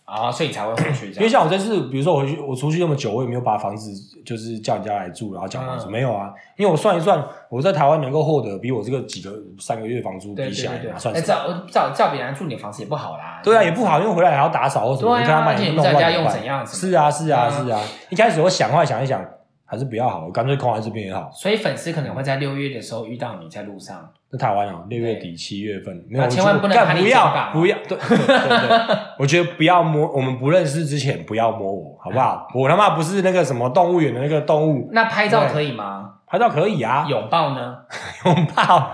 [0.08, 1.30] 啊，所以你才会回去这因为样。
[1.30, 3.92] 像我这次，比如说我回去，我出去那么久，我也没有把房子
[4.26, 6.32] 就是叫人家来住，然后讲房子、嗯没有啊。
[6.56, 11.66] 因为我算一算，我在台湾能够获得比我这个几个三个月房租对对比起来对对，啊，算哎，什么？
[11.70, 13.42] 叫叫叫别人住你的房子也不好啦。
[13.44, 17.82] 对啊，也不好，因为回来还要打扫或什么，对啊你看他买而且你弄在家用乱怎样什么是啊，是啊，嗯是啊。
[18.10, 19.22] 一开始我想，后来想一想，
[19.70, 21.30] 还是不要好，我干脆空在这边也好。
[21.34, 32.48] 所以粉丝可能会在六月的时候遇到你在路上，在台湾哦，六月底七月份没有，我啊千万不能不要不要，对对对对，我觉得不要摸，我们不认识之前不要摸我，好不好？
[32.56, 36.14] 我他妈不是那个什么动物园的那个动物，那拍照可以吗？
[36.30, 37.78] 拍照可以啊，拥抱呢？
[38.26, 38.92] 拥抱，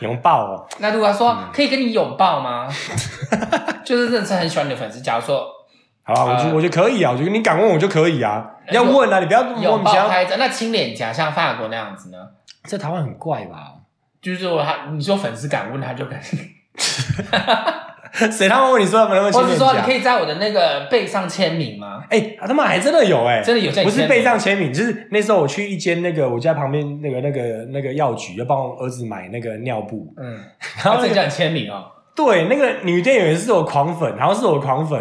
[0.00, 2.68] 拥抱哦，那如果他说嗯可以跟你拥抱吗？
[3.84, 5.46] 就是认识很喜欢你的粉丝，假如说
[6.08, 12.16] 好吧，我觉得呃我觉得可以啊，我觉得你敢问我就可以啊，要问啊，你不要莫拥名其妙，抱拍照，那亲脸颊像法国那样子呢？
[12.64, 13.74] 在台湾很怪吧？
[14.22, 16.18] 就是说他，你说粉丝敢问他就敢，
[18.32, 19.64] 谁他妈问你说能不能亲或者脸颊？
[19.64, 22.02] 说你可以在我的那个背上签名吗？
[22.10, 30.40] 哎、他妈还真的有哎、真的有在你不是签名背上签名，就是那时候我去一间那个我家旁边那个那个那个药局，要帮我儿子买那个尿布，嗯，
[30.82, 31.84] 然后那个然后这叫你签名哦。
[32.16, 35.00] 对那个女店员是我狂粉，好像是我狂粉，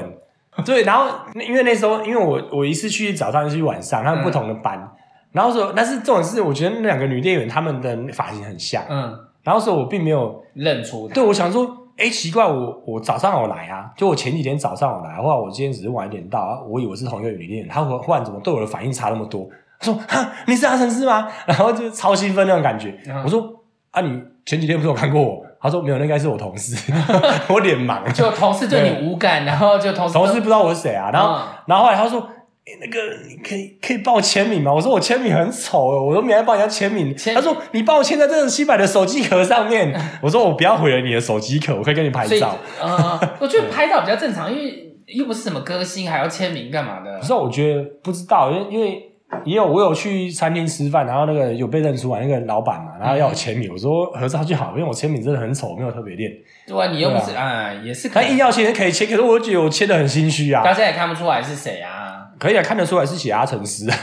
[0.65, 4.89] 对，然后因为那时候因为我我一次去早上一次去晚上，他们不同的班，
[5.31, 11.67] 然后说但是重点是我觉得那两个女店员她们的发型很像，嗯，然后说我并没有认出他对，我想说，
[11.97, 19.47] 哎，奇怪，我我早上有来啊，就我前几天早上有来，后来我今天只是晚一点到，啊我以为是同一个女店员，她忽忽然怎么对我的反应差那么多？
[19.79, 22.99] 她说：“哈，你是阿成师吗？” 然后就超兴奋那种感觉。
[23.07, 23.47] 嗯我说
[23.91, 26.75] ：“啊，你前几天不是有看过我？”她说：“没有，那应该是我同事。
[27.49, 31.09] ”我脸盲，就同事对你无感，然后就同事同事不知道我是谁啊。
[31.11, 32.29] 然后，嗯然后后来他说。
[32.67, 32.99] 诶那个，
[33.29, 34.73] 你可以可以帮我签名吗？
[34.73, 37.15] 我说我签名很丑哦，我都没来帮人家签名。
[37.15, 39.97] 签他说你帮我签在这个七百的手机壳上面。
[40.21, 42.57] 我说我不要毁了你的手机壳，我可以跟你拍照。
[42.77, 47.27] 呃，我觉得拍照比较正常，因为又不是什么歌星，还要签名干嘛的可？
[47.27, 49.06] 是我觉得不知道，因为因为
[49.43, 56.31] 也有我有去餐厅吃饭，然后那个有被认出来那个老板嘛，然后要我签名，我说合照就好，因为我签名真的很丑，没有特别练。
[56.65, 58.25] 对啊，你又不是啊，也是可以。
[58.25, 60.73] 他硬要签可以签，可是我觉得我签的很心虚啊大。
[60.73, 62.13] 家也看不出来是谁啊。
[62.39, 63.97] 可以啊，看得出来是写阿成诗啊，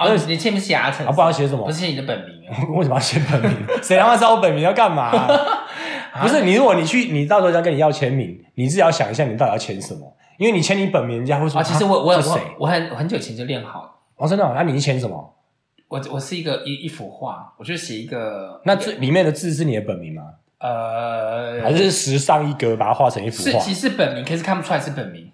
[0.00, 2.56] 哦，哦 你签名是阿成，啊不知道写什么不是写你的本名啊。
[2.74, 3.52] 为什么要写本名？
[3.82, 5.12] 谁他妈知道我本名要干嘛、
[6.22, 10.00] 不是你，如果你去，你到时候要跟你要签名，你自己要想一下你到底要签什么，
[10.38, 12.40] 因为你签你本名，人家会说啊，其实我我有谁？
[12.58, 13.90] 我很我很久以前就练好了。
[14.16, 15.34] 哦，真的哦、那你是签什么？
[15.88, 20.22] 我我是一个一一幅画，我就写一个那最里面的字是你的本名吗？
[20.58, 23.60] 呃，还是时尚一格把它画成一幅画？
[23.60, 25.30] 是其实本名，可是看不出来是本名，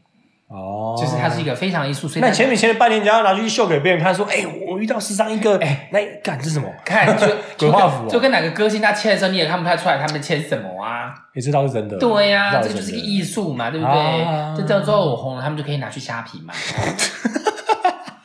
[0.48, 2.06] 哦，就是它是一个非常艺术。
[2.06, 6.68] 所以那签名签了半年，你要拿去秀给别人看，说：“哎、我遇到时尚一哥，哎、那干这是什么？
[6.84, 11.14] 看就 鬼就画符就跟哪个歌星他签的时候，你也看不太出来他们签什么啊？
[11.34, 11.96] 你知道是真的。
[11.96, 14.60] 对呀、这就是个艺术嘛，对不啊对？
[14.60, 16.52] 就这样之后我红了，他们就可以拿去虾皮卖。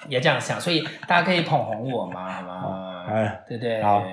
[0.08, 3.06] 也这样想，所以大家可以捧红我嘛， 好吗？
[3.10, 3.82] 哎，对不对？
[3.82, 4.04] 好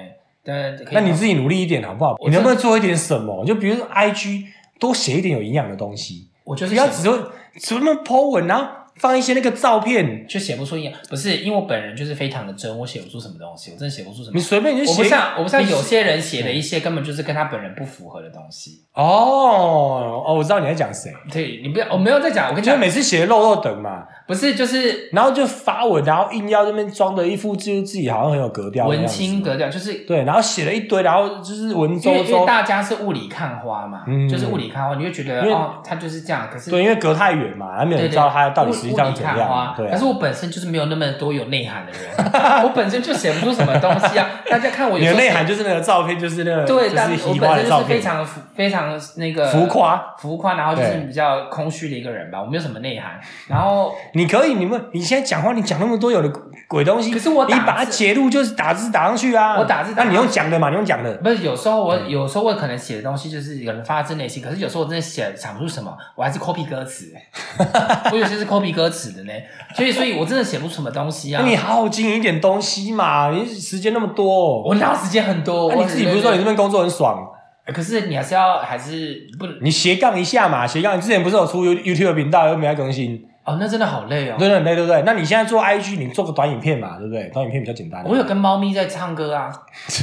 [0.45, 2.17] 对，那你自己努力一点好不好？
[2.25, 3.45] 你能不能做一点什么？
[3.47, 4.45] 就比如说 IG
[4.79, 7.19] 多写一点有营养的东西，我就是不要只会
[7.57, 14.41] 只那么 po 文，然后放一些那个照片，就写不出营养，不是因为我本人就是非常的真，我写不出什么东西，我真的写不出什么你。
[14.41, 14.93] 随便你就写。
[14.93, 18.83] 我不像我不像有些人写的一些根本就是跟他本人不符合的东西。
[18.93, 36.49] 哦哦，我知道你在讲谁，对你不要，我没有在讲，我跟你讲，就是每次写的肉肉等嘛，不是就是然后就发文，然后硬要这边装的一副就是自己好像很有格调的样文子青格调，就是对，然后写了一堆，然后就是文绉因为因为绉，大家是雾里看花嘛，嗯就是雾里看花，你会觉得为哦，他就是这样。
[36.51, 39.91] 可是对，因为隔太远嘛，还没有人知道他到底实际上怎雾里看花样，对啊。
[39.93, 42.33] 可是我本身就是没有那么多有内涵的人，
[42.65, 44.27] 我本身就写不出什么东西啊。
[44.49, 50.15] 大家看我有你的候内涵就是那个照片，就是那个对，就但是移花我本身就是非常浮非常那个浮夸。
[50.19, 53.21] 浮夸，然后就是对比较空虚的一个人吧，我没有什么内涵。
[53.49, 56.33] 然后你可以，你们你现在讲话，你讲那么多有的
[56.69, 59.59] 鬼东西，可是我打你把它截录就是打字打上去啊。
[59.59, 61.13] 我打字打那你用讲的嘛，你用讲的。
[61.19, 67.13] 不是有时候我嗯有时候我可能写的东西就是有人发自内心，可是有时候我真的写想不出什么，我还是 copy 歌词，
[68.13, 69.33] 我有些是 copy 歌词的呢，
[69.75, 71.43] 所以所以我真的写不出什么东西啊。
[71.43, 75.75] 那你好好经营一点东西嘛，你时间那么多，我哪有时间很多？
[75.75, 77.31] 你自己不是说你这边工作很爽？
[77.73, 80.99] 可是你还是要还是不能你斜杠一下嘛，斜杠。
[80.99, 84.37] 你之前不是有出 You YouTube 频道，又没在更新，哦，那真的好累哦。
[84.39, 85.03] 对对对对不对？
[85.05, 87.31] 那你现在做 IG，你做个短影片嘛，对不对？
[87.33, 88.03] 短影片比较简单。
[88.05, 89.53] 我有跟猫咪在唱歌啊，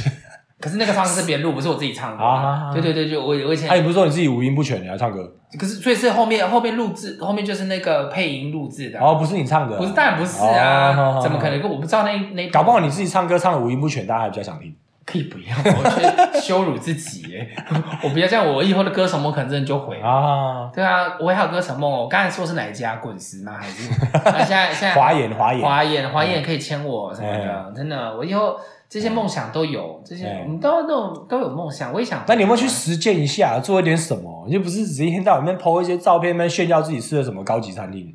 [0.60, 2.18] 可是那个唱歌是别人录，不是我自己唱的。
[2.18, 5.28] 好好好对对对，就我我以前他也不是说你自己五音不全，你还唱歌，
[5.58, 11.60] 可是所以是后面后面录制，后面就是那个配音录制的，哦，不是你唱的，不是当然不是啊，好怎么可能？
[11.68, 14.72] 我不知道那那搞不好你自己唱歌唱的五音不全，大家还比较想听。
[15.04, 17.48] 可以不要，我觉得羞辱自己耶，
[18.04, 20.06] 我不要这样，我以后的歌手梦可能真的就毁了。
[20.06, 23.52] 啊，对啊，我也还有歌手梦哦，我刚才说是哪一家滚石吗？
[23.60, 23.90] 还是
[24.24, 28.56] 那现在现在华研华研，华研华研可以签我什么的，真的，我以后
[28.88, 32.22] 这些梦想都有，这些哎我们都都有都有梦想，我也想。
[32.28, 34.44] 那你有没有去实践一下，做一点什么？
[34.46, 38.14] 你就不是只一天到晚面 PO 一些照片，那边炫耀自己吃了什么高级餐厅？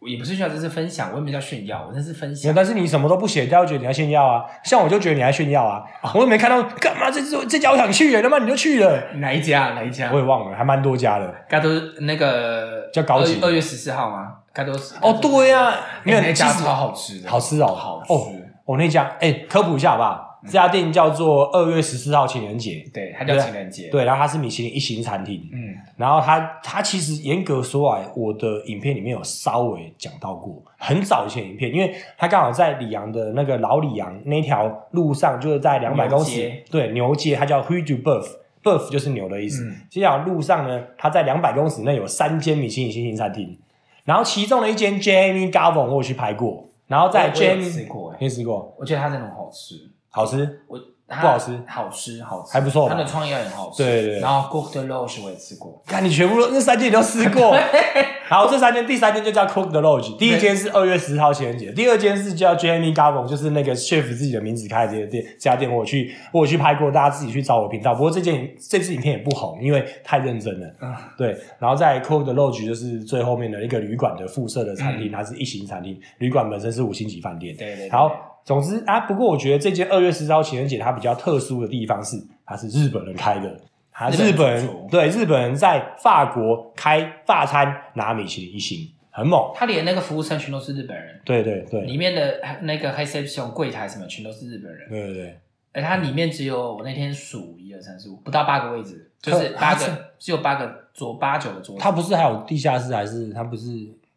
[0.00, 2.52] 也不是炫耀，这是分享，我也没叫炫耀，我那是分，享。
[2.54, 4.44] 但是你什么都不写，大家会觉得你在炫耀啊。
[4.62, 5.82] 像我就觉得你在炫耀啊，
[6.14, 9.70] 我又没看到干嘛这这这家我想去耶，他妈你就去了， 哪一家？
[9.70, 10.18] 哪一家我？
[10.18, 11.34] 也忘了，还蛮多家的。
[11.48, 14.32] 该都是那个叫高级二月十四号吗？
[14.52, 18.12] 该都是哦，对呀、没有哎那家超好吃的，好吃哦，好吃。
[18.12, 18.26] 哦，
[18.64, 20.25] 我那家哎，科普一下好不好？
[20.46, 38.26] 这家店叫做二月十四号情人节，对，它叫情人节。，对，然后它是米其林一星餐厅，嗯，然后它它其实严格说来，我的影片里面有稍微讲到过，很早以前影片，因为它刚好在里昂的那个老里昂那条路上，就是在两百公尺对牛街，它叫 Hui du Boeuf。
[38.62, 39.62] Boeuf 就是牛的意思。
[39.64, 43.56] 嗯这条路上呢，它在两百公尺内有三间米其林星星餐厅，
[44.04, 49.76] 然后其中的一间 Jamie g a v i n 我有去拍过，然后在 Jamie 吃过哎你吃过，我觉得它真的很好吃。
[50.16, 51.62] 好吃，我不不好吃。
[51.68, 52.94] 好吃，好吃，还不错吧？
[52.94, 53.82] 它的创意也很好吃。
[53.84, 54.20] 对对对。
[54.20, 57.54] 然后 Cook 的肉是我也吃过，看你全部都那三件你都吃过，
[58.28, 67.94] 然后这三间第三间就叫 Cook the Lodge，第一间是二月十号情人节，第二间是叫 Jamie Gavon，就是那个 chef 自己的名字开的这个店，这家店我去我有去拍过，大家自己去找我频道。
[67.94, 70.66] 不过这件这支影片也不红，因为太认真了。
[70.80, 77.56] 嗯对，然后在 Cook the Lodge 就是最后面的一个旅馆的附设的餐厅，它是一星餐厅，旅馆本身是五星级饭店。
[77.56, 78.10] 对对对然后
[78.44, 83.56] 总之啊，不过我觉得这间二月十号情人节它比较特殊的地方是，它是日本人开的。
[83.98, 89.50] 他日本人对日本人在法国开法餐拿米其林一星，很猛。
[89.54, 95.40] 他连那个服务生全都是日本人，对对对里面的那个 reception 柜台什么全都是日本人，对对对，
[95.72, 99.86] 而它里面只有我那天数一二三四五，不到八个位置，就是可八个，
[100.18, 101.80] 只有八个桌八九个桌子。
[101.80, 103.66] 他不是还有地下室，还是他不是？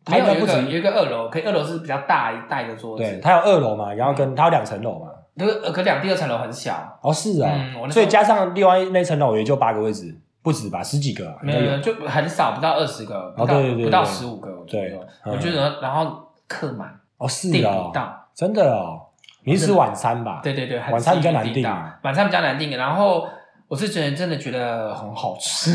[0.03, 5.07] 他没有一个有一个二楼，可以二楼是比较大一大一个桌子，对，他有二楼嘛，然后跟他有两层楼嘛。
[5.47, 11.71] 可呃可两第二层楼很小，哦，是啊嗯我，那时候所以加上另外那层楼也就八个位置，不止吧，十几个啊，应该没有。
[11.71, 19.01] 没有就很少，不到二十个，不到对对对不到对十五个左对我觉得然后客满哦，是订哦不，到，真的哦，
[19.43, 20.41] 你是吃晚餐吧？
[20.43, 21.99] 对对对，很晚餐比较难订啊。
[22.03, 23.27] 晚餐比较难订，然后
[23.67, 25.71] 我是觉得真的觉得很好吃，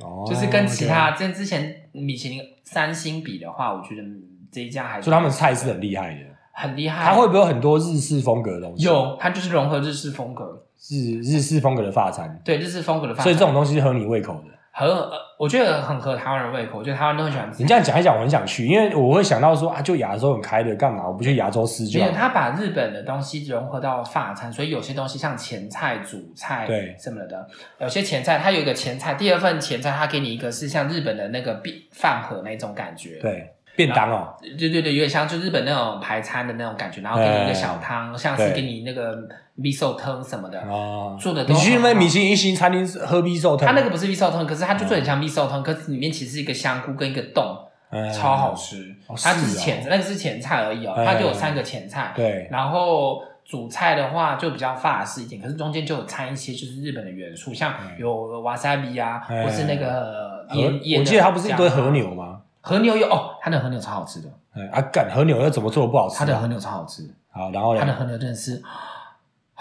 [0.00, 4.02] 哦， 就是跟其他跟之前米其林三星比的话，我觉得
[4.50, 6.20] 这一家还是所以他们菜是很厉害的。
[6.56, 7.04] 很厉害。
[7.04, 8.84] 它会不会有很多日式风格的东西？
[8.84, 10.44] 有，它就是融合日式风格，
[10.90, 14.56] 日日式风格的法餐，对日式风格的饭，所以这种东西是合你胃口的。
[14.78, 17.66] 很呃，我觉得很合台湾人胃口，我觉得台湾人都很喜欢吃你。
[17.66, 22.18] 这样讲一讲，我很想去，因为我会想到说啊，就亚洲很开的，干嘛我不去亚洲吃就没有，好？
[22.18, 27.46] 他把日本的东西融合到法餐，所以有些东西像前菜、主菜对什么的，
[27.80, 38.56] 有些前菜它有一个前菜，第二份前菜它给你一个是像日本的那个便饭盒那种感觉，对，便当哦，对对对，有点像就日本那种排餐的那种感觉，然后给你一个小汤，像是对。
[38.56, 39.16] 给你那个
[39.58, 47.44] miso 汤什么的，哦，做的都你去那米其林一星餐厅喝米寿汤，它那个不是 miso 汤，可是它就做得很像 miso 汤，可是里面其实是一个香菇跟一个冻，
[47.90, 49.14] 嗯超好吃哦。
[49.22, 52.12] 它只是前那个是前菜而已哦，嗯它就有三个前菜。
[52.16, 61.00] 对，然后主菜的话就比较法式一点，可是中间就有掺一些就是日本的元素，像有 wasabi 啊，嗯或是那个和腌腌。
[61.00, 62.40] 我记得它不是一堆和，牛吗？
[62.66, 66.18] 和牛有哦，他的和牛超好吃的，嗯啊，干和牛要怎么做不好吃啊？
[66.18, 67.86] 它的和牛超好吃，好，然后呢它？
[67.86, 68.56] 的和牛真的是，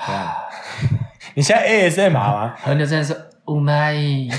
[0.08, 0.34] 怎样
[1.36, 2.56] 你现在 ASMR 吗？
[2.58, 3.14] 和牛真的是
[3.44, 4.34] oh my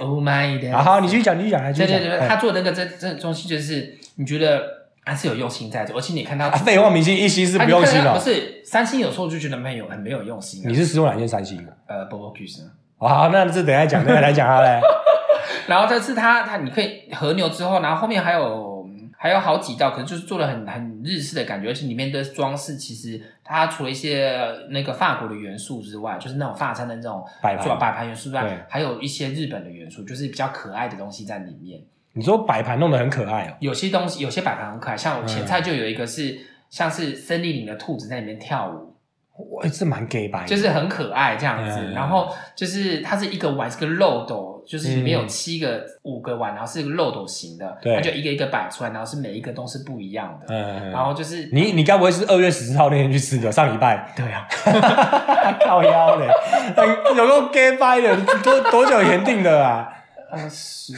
[0.00, 0.70] oh my 的。
[0.76, 1.98] 好好，你继续讲，继续讲，继续讲。
[1.98, 4.62] 对对对，哎他做的那个这这东西就是你觉得
[5.06, 8.20] 还是有用心在做，而且你看到啊，废话，明星一星是啊不用心的不。
[8.20, 10.68] 是三星，有时候就觉得没有很没有用心啊。
[10.68, 11.66] 你是使用哪件三星？
[11.86, 12.64] 呃 b o b o Goose，
[12.98, 14.78] 好，那这等下讲，等下来讲它嘞。
[15.66, 24.40] 然后这次它它你可以和牛之后，然后后面还有还有好几道，可能就是做的很很日式的感觉，而且里面的装饰其实它除了一些
[24.70, 31.80] 那个法国的元素之外，就是那种法餐的那种摆盘做摆盘元素之外，还有一些日本的元素，就是比较可爱的东西在里面。
[32.14, 33.54] 你说摆盘弄得很可爱哦。
[33.60, 36.36] 有些东西有些摆盘很可爱，像我前嗯菜就有一个是、
[36.68, 41.78] 像是森林里的兔子在里面跳舞，哇，这蛮 gay 白的，就是很可爱这样子。
[41.78, 47.94] 嗯然后就是它是一个碗是个漏斗，就是里面有七个、五个碗，然后是漏斗型的，对。
[47.94, 50.46] 它就一个一个摆出来，然后是每一个都是不一样的。
[50.54, 53.50] 嗯，然后就是你你该不会是二月十四号那天去吃的？
[53.50, 54.12] 上礼拜？
[54.14, 54.46] 对啊，
[55.64, 56.28] 靠腰嘞，
[56.76, 59.88] 很有个 gay 掰的，多多久以前订的啊？
[60.30, 60.92] 呃十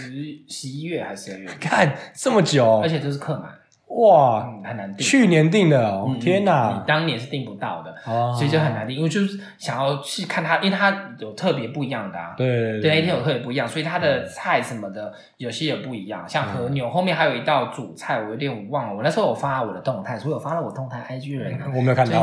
[0.49, 2.81] 十一月还是十二月，看这么久。
[2.83, 3.45] 而，且都是客满，
[3.91, 5.05] 哇，嗯，很难订。
[5.05, 6.47] 去年订的哦嗯，天你！
[6.87, 12.35] 当年是订不到的，哦所以就很难订，因为就是想要去看它，因为它有特别不一样的啊。
[12.37, 18.95] 对对对，那一天有特别不一样，所以它的菜什么的有些也不一样，像和牛、后面还有一道主菜，我有点忘了。
[18.95, 22.23] 我那时候有发我的动态，所以我发了我动态 IG 的人啊， 我没有看到。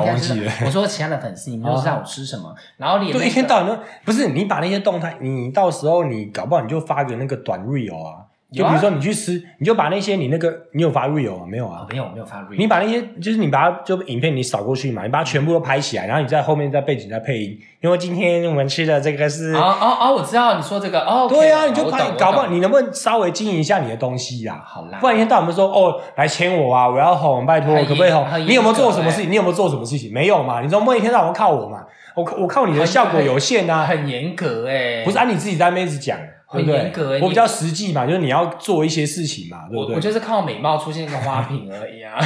[0.66, 11.46] 我说其他的粉丝，你们都知道我吃什么， 然后你那对，一天到晚都不是你把那些动态，你到时候你搞不好你就发个那个短 reel 啊，就比如说你去吃，你就把那些你那个你有发 real 吗？
[11.46, 11.88] 没有啊哦，。
[11.90, 17.58] 没有没有发 real 你把那些就是你把它就影片你扫过去嘛，你把它全部都拍起来，然后你在后面在背景在配音。
[17.82, 28.26] 因为今天我们吃的这个是，哦哦哦，我知道你说这个哦，对啊，你就拍，搞不好你能不能稍微经营一下你的东西呀、好啦，不然一天到晚我们说哦，来签我啊，我要红，拜托，很可不可以红？
[28.48, 29.30] 你有没有做什么事情？
[29.32, 30.12] 你有没有做什么事情？
[30.14, 30.62] 没有嘛？
[30.62, 31.84] 你总不能一天到晚靠我嘛？
[32.16, 36.18] 我我靠你的效果有限啊，很严格哎，不是按你自己在那边一直讲，
[36.48, 37.22] 很严格欸？
[37.22, 39.92] 我比较实际嘛，就是你要做一些事情嘛，对不对？
[39.92, 42.18] 我我就是靠美貌出现一个花瓶而已啊，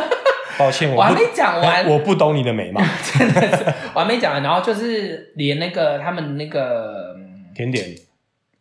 [0.58, 2.80] 抱歉，我还不没讲完，我不懂你的美貌。
[3.18, 3.64] 真的是
[3.94, 7.14] 我还没讲完，然后就是连那个他们那个。
[7.18, 7.86] 嗯甜点，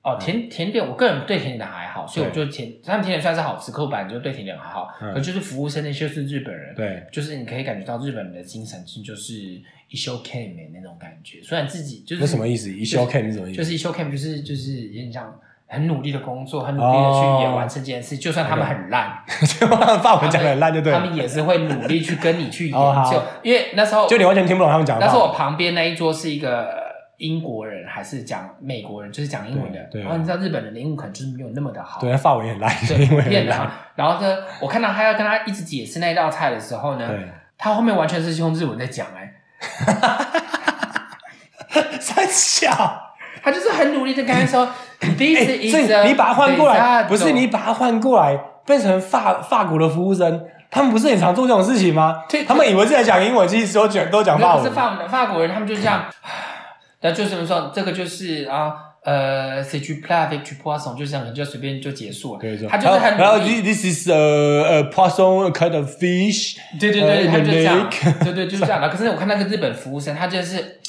[0.04, 9.34] 哦，甜甜点，我个人对甜点还好，所以我对就甜，他们甜点算是好吃，可我本来就对甜点还好，嗯可就是服务生那些就是日本人，对，就是你可以感觉到日本人的精神是就是
[9.90, 12.72] 一休 cam 那种感觉，虽然自己就是那什么意思？
[12.72, 13.58] 一休 cam 是什么意思？
[13.58, 15.34] 就是一休 cam 就是就是有点像
[15.68, 19.18] 很努力的工作，很努力的去也哦完成这件事，就算他们很烂，
[19.60, 21.00] 就他们法文讲的很烂，就对了。
[21.00, 22.74] 他们也是会努力去跟你去 研
[23.12, 25.34] 究，因为那时候就你完全听不懂他们讲的那时候我。
[25.34, 26.84] 旁边那一桌是一个
[27.18, 29.80] 英国人，还是讲美国人，就是讲英文的。
[29.92, 33.72] 对对然后你知道日本人的英文可能就是没有那么的好，对，法文也很烂，对， 因为很烂。。
[33.96, 37.28] 然后呢，我看到他要跟他一直解释那道菜的时候呢，对，
[37.58, 39.34] 他后面完全是用日文在讲，哎，
[42.00, 43.02] 三小。
[43.44, 44.68] 他就是很努力的跟他说，
[45.00, 48.36] This 哎，is 所以你把它换过来不是你把它换过来，
[48.66, 52.44] 变成法法国的服务生，他们不是很常做这种事情吗对？
[52.44, 54.76] 他们以为是在讲英文，其实都讲都讲法文没有不是。
[54.76, 56.06] 法文法国人，他们就这样，
[57.02, 57.72] 那就是说？
[57.74, 58.74] 这个就是啊。
[59.06, 62.40] 呃，c'est du plat avec du poisson，就这样，就随便就结束了。
[62.42, 66.58] 对，他就是很然后 this this a a poisson kind of fish。
[66.80, 67.88] 对对对，呃他就这样
[68.24, 68.90] 对对，就是这样的。
[68.90, 70.80] 可是我看那个日本服务生，他就是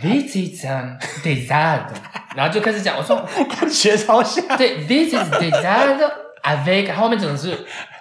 [0.00, 1.88] this is a dessert，
[2.34, 3.28] 然后就开始讲，我说
[3.68, 4.56] 学超像。
[4.56, 5.98] 对，this is dessert
[6.42, 7.54] avec，后面整个是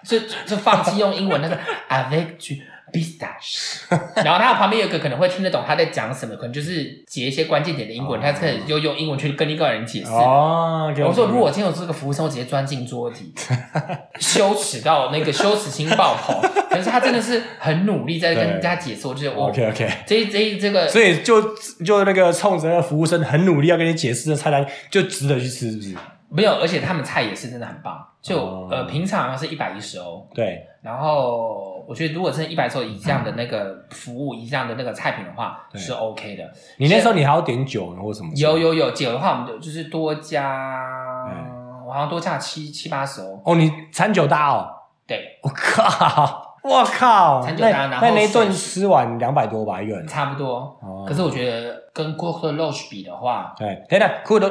[0.06, 1.58] 就就放弃用英文，那个
[1.90, 2.62] avec du
[2.94, 3.82] pistache，
[4.24, 10.12] 然后他旁边有一个可能会听得懂他在讲什么，可能就是解一些关键点的英文，他开始就用英文去跟一个人解释。
[10.12, 13.34] 哦，我说，如果我今天有这个服务生，我直接钻进桌底，
[14.20, 16.40] 羞耻到那个羞耻心爆棚。
[16.70, 25.96] 可是他真的是很努力在跟人家解释，我就觉得我 OK OK，这这这个所以就就那个冲着那个服务生很努力要跟你解释的菜单，就值得去吃，是不是？
[26.30, 27.98] 没有，而且他们菜也是真的很棒。
[28.22, 36.44] 就、哦呃，平常是一百一十欧，对，然后我觉得如果真的一百首以上的那个服务，以上的那个菜品的话，是 OK 的。
[36.78, 38.30] 你那时候你还要点酒或什么？
[38.36, 40.86] 有有有酒的话，我们就就是多加，
[41.32, 43.42] 嗯我好像多加七七八十哦。
[43.46, 44.68] 哦，你餐酒搭哦，
[45.08, 50.08] 对，我靠，我靠，那餐酒搭然后那那一顿吃完两百多吧一个人。
[50.08, 50.56] 差不多。
[50.82, 54.48] 哦可是我觉得跟 g o k Lodge 比的话，对，等等，酷的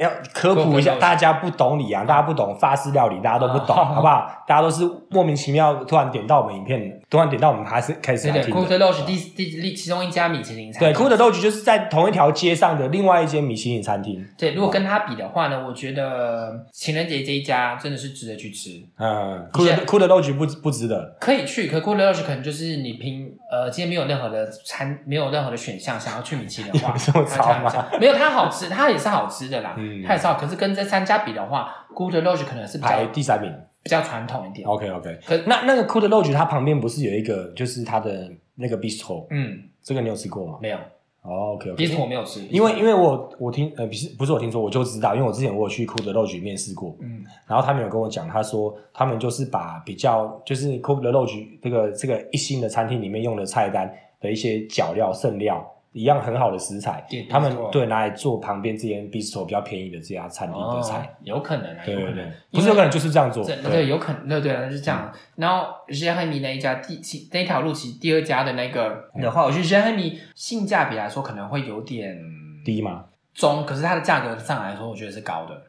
[0.00, 4.26] 要科普一下大家不懂礼啊，大家不懂法式料理，大家都不懂，啊好不好？
[4.46, 8.86] 大家都是莫名其妙突然点到我们影片，突然点到我们还是开始对对 g o 来听的。
[8.86, 14.24] Lodge 第第第其中一家米其林餐厅对，厅酷的 Lodge 就是在同一条街上的另外一间米其林餐厅。
[14.38, 18.80] 对，如果跟它比的话呢，我觉得情人节这一家真的是值得去吃。
[18.96, 21.16] 嗯，酷的酷的 Lodge 不不值得。
[21.18, 26.94] 可以去，可 Cool Lodge 可能就是你平呃今天没有任何的餐，没有任何的选项，想要去米其林的话，
[27.98, 30.34] 没有，它好吃，它也是好吃的啦，嗯它也是好。
[30.34, 33.52] 可是跟这三家比的话，Good Lodge 可能是排第三名。
[33.82, 34.66] 比较传统一点。
[34.66, 40.58] OK OK，可那那个 Cool Lodge 它旁边不是有一个就是它的那个 bistro，嗯，这个你有吃过吗？
[40.60, 40.78] 没有。
[41.22, 47.22] 哦，OK OK，比斯我没有吃，因为因为我我听呃不是不是我听说我就知道，因为我之前我有去 Cool Lodge 面试过，嗯。
[47.46, 55.62] 然后他们有跟我讲，他说他们就是把比较就是 the Lodge 这个这个一星的餐厅里面用的菜单的一些脚料剩料，
[55.92, 62.32] 一样很好的食材对，他们对拿来做旁边这间 bistro 比较便宜的这家餐厅的哦菜，，有可能啊，对对对。
[62.52, 63.56] 不是有可能就是这样做，对。
[63.62, 65.12] 对有可能，对对是这样。
[65.36, 72.16] 然后 j e r e m 那一家第其那条路其实第二家的那个的话，我觉得 j e r e m 性价比来说可能会有点
[72.64, 75.60] 低嘛，中，可是它的价格上来说，我觉得是高的，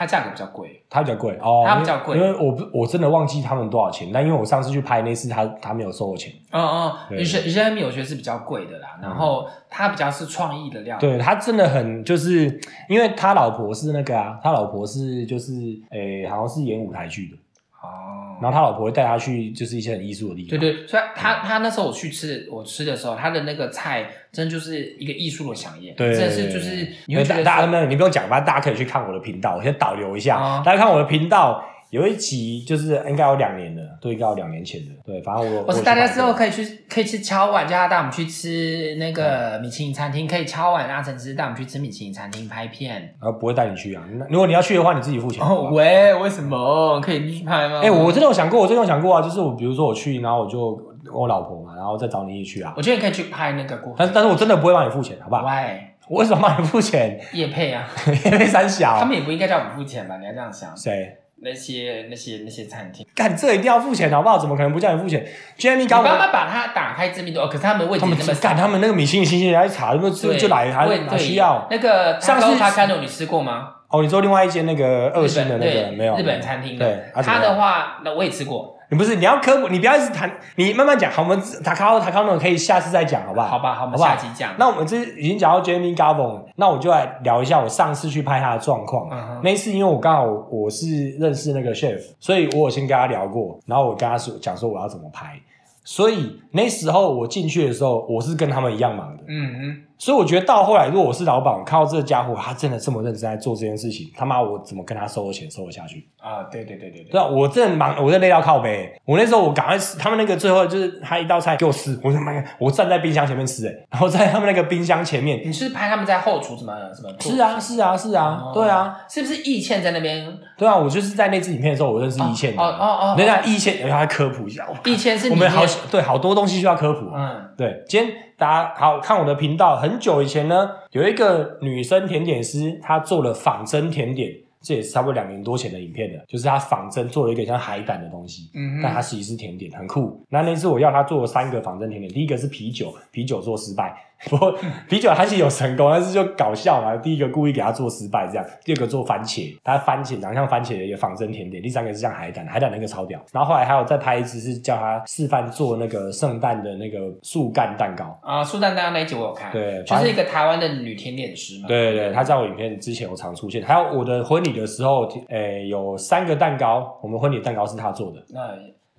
[0.00, 0.82] 它价格比较贵。
[0.88, 11.00] 它比较贵哦，它比较贵因为我不我真的忘记他们多少钱，但因为我上次去拍那次他他没有收我钱，嗯嗯对 j e r e m 我觉得是比较贵的啦，然后它比较是创意的料理。
[11.06, 15.52] 对他真的很就是，因为他老婆是那个啊，他老婆是就是
[15.90, 17.36] 诶、好像是演舞台剧的，
[17.82, 20.58] 哦，然后他老婆会带他去就是一些很艺术的地方。
[20.58, 31.64] 对对，所以他他那时候我去吃我吃的时候，他的那个菜真的就是一个艺术的飨宴，对，真的是就是你会觉得说大大家没有，你不用讲，反正大家可以去看我的频道，我先导流一下，哦大家看我的频道。
[31.90, 34.92] 有一集就是应该有两年了，对，应该有两年前的。
[35.04, 43.02] 对，反正我我是大家之后可以去可以去敲碗，叫他带我们去吃那个米其林餐厅，可以敲碗阿成之带我们去吃米其林餐厅拍片。
[43.20, 44.02] 然后不会带你去啊。
[44.12, 45.44] 那如果你要去的话，你自己付钱。
[45.44, 47.80] 哦喂，为什么可以去拍吗？
[47.82, 52.72] 哎、我真的有想过，我真的有想过啊，就是我比如说我去，然后我就跟我老婆嘛，然后再找你一起去啊。
[52.76, 55.44] 我觉得你可以去拍那个过但是但是我真的不会帮你付钱，好不好？
[55.44, 57.20] 喂我为什么帮你付钱？
[57.32, 60.16] 叶配啊， 叶配三小他们也不应该叫我们付钱吧？
[60.18, 61.16] 你要这样想，谁？
[61.42, 64.38] 那些那些那些餐厅，干这一定要付钱，好不好？
[64.38, 65.26] 怎么可能不叫你付钱
[65.58, 71.66] ？Jamie 你刚帮他把它打开知名度，哦可是他们位置他们那么干他们那个米其林星星来查，那么就对就来还哪需要？
[71.70, 73.74] 那个上次他看到你吃过吗？
[73.88, 81.10] 哦，你说另外一间那个二星的那个没有日本餐厅对的，，他的话，那我也吃过，你不是你要科普，你不要一直谈，你慢慢讲。
[81.10, 83.46] 好，我们塔卡塔卡诺可以下次再讲，好不好？
[83.46, 84.52] 好吧，好，我们好不好下集讲。
[84.58, 89.08] 那我们这已经讲到 Jamie Gavon，那我就来聊一下我上次去拍他的状况。
[89.12, 95.40] 嗯那一次因为我刚好我是认识那个 chef，所以我有先跟他聊过，然后我跟他说讲说我要怎么拍。
[95.82, 99.22] 所以那时候我进去的时候，我是跟他们一样忙的。
[99.28, 106.08] 嗯嗯，所以我觉得到后来，如果我是老板，我看到这个家伙他真的这么认真在做这件事情，他妈我怎么跟他收的钱收得下去？
[106.18, 108.90] 啊，对对对对对，对啊，我真的忙，我真的累到靠背。
[109.04, 117.32] 我那时候我赶快吃，他们那个最后就是他一道菜给我吃，我他妈我站在冰箱前面吃，哎，然后在他们那个冰箱前面，你是拍他们在后厨怎么怎么做？
[117.32, 120.26] 是啊是啊是啊，哦对啊是不是易倩在那边？
[120.56, 122.62] 对啊，我就是在那支影片的时候，我认识易倩的。
[122.62, 127.10] 哦哦哦，人家易倩，然后他科普一下，易倩是我们好对好多东西需要科普。
[127.14, 134.32] 嗯对，今天大家好看我的频道，很久以前呢，有一个女生甜点师，她做了仿真甜点，
[134.62, 140.24] 这也是差不多两年多前的影片了，就是她仿真做了一个像海胆的东西，嗯但它其实是甜点，很酷。
[140.30, 143.94] 那那次我要她做了三个仿真甜点，第一个是啤酒，啤酒做失败，
[144.28, 144.54] 不过
[144.88, 153.18] 啤酒还是有成功，但是就搞笑嘛，第一个故意给他做失败这样，第二个做番茄，他番茄长得像番茄的一个仿真甜点，第三个是像海胆，海胆那个超屌。
[153.32, 158.18] 然后后来还有再拍一支是叫他示范做那个圣诞的那个树干蛋糕。
[158.22, 161.68] 啊，树干蛋糕那一集我有看，对就是一个台湾的女甜点师嘛。
[161.68, 168.50] 对对她，在我影片之前有常出现，还有我的婚礼的时候，诶、有三个蛋糕，我们婚礼蛋糕是她做的，那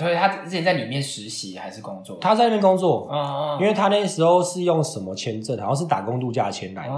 [0.06, 2.18] 对他之前在里面实习还是工作？
[2.20, 3.10] 他在那边工作，
[3.60, 6.94] 因为他那时候是用什么签证，好像是打工度假签来的，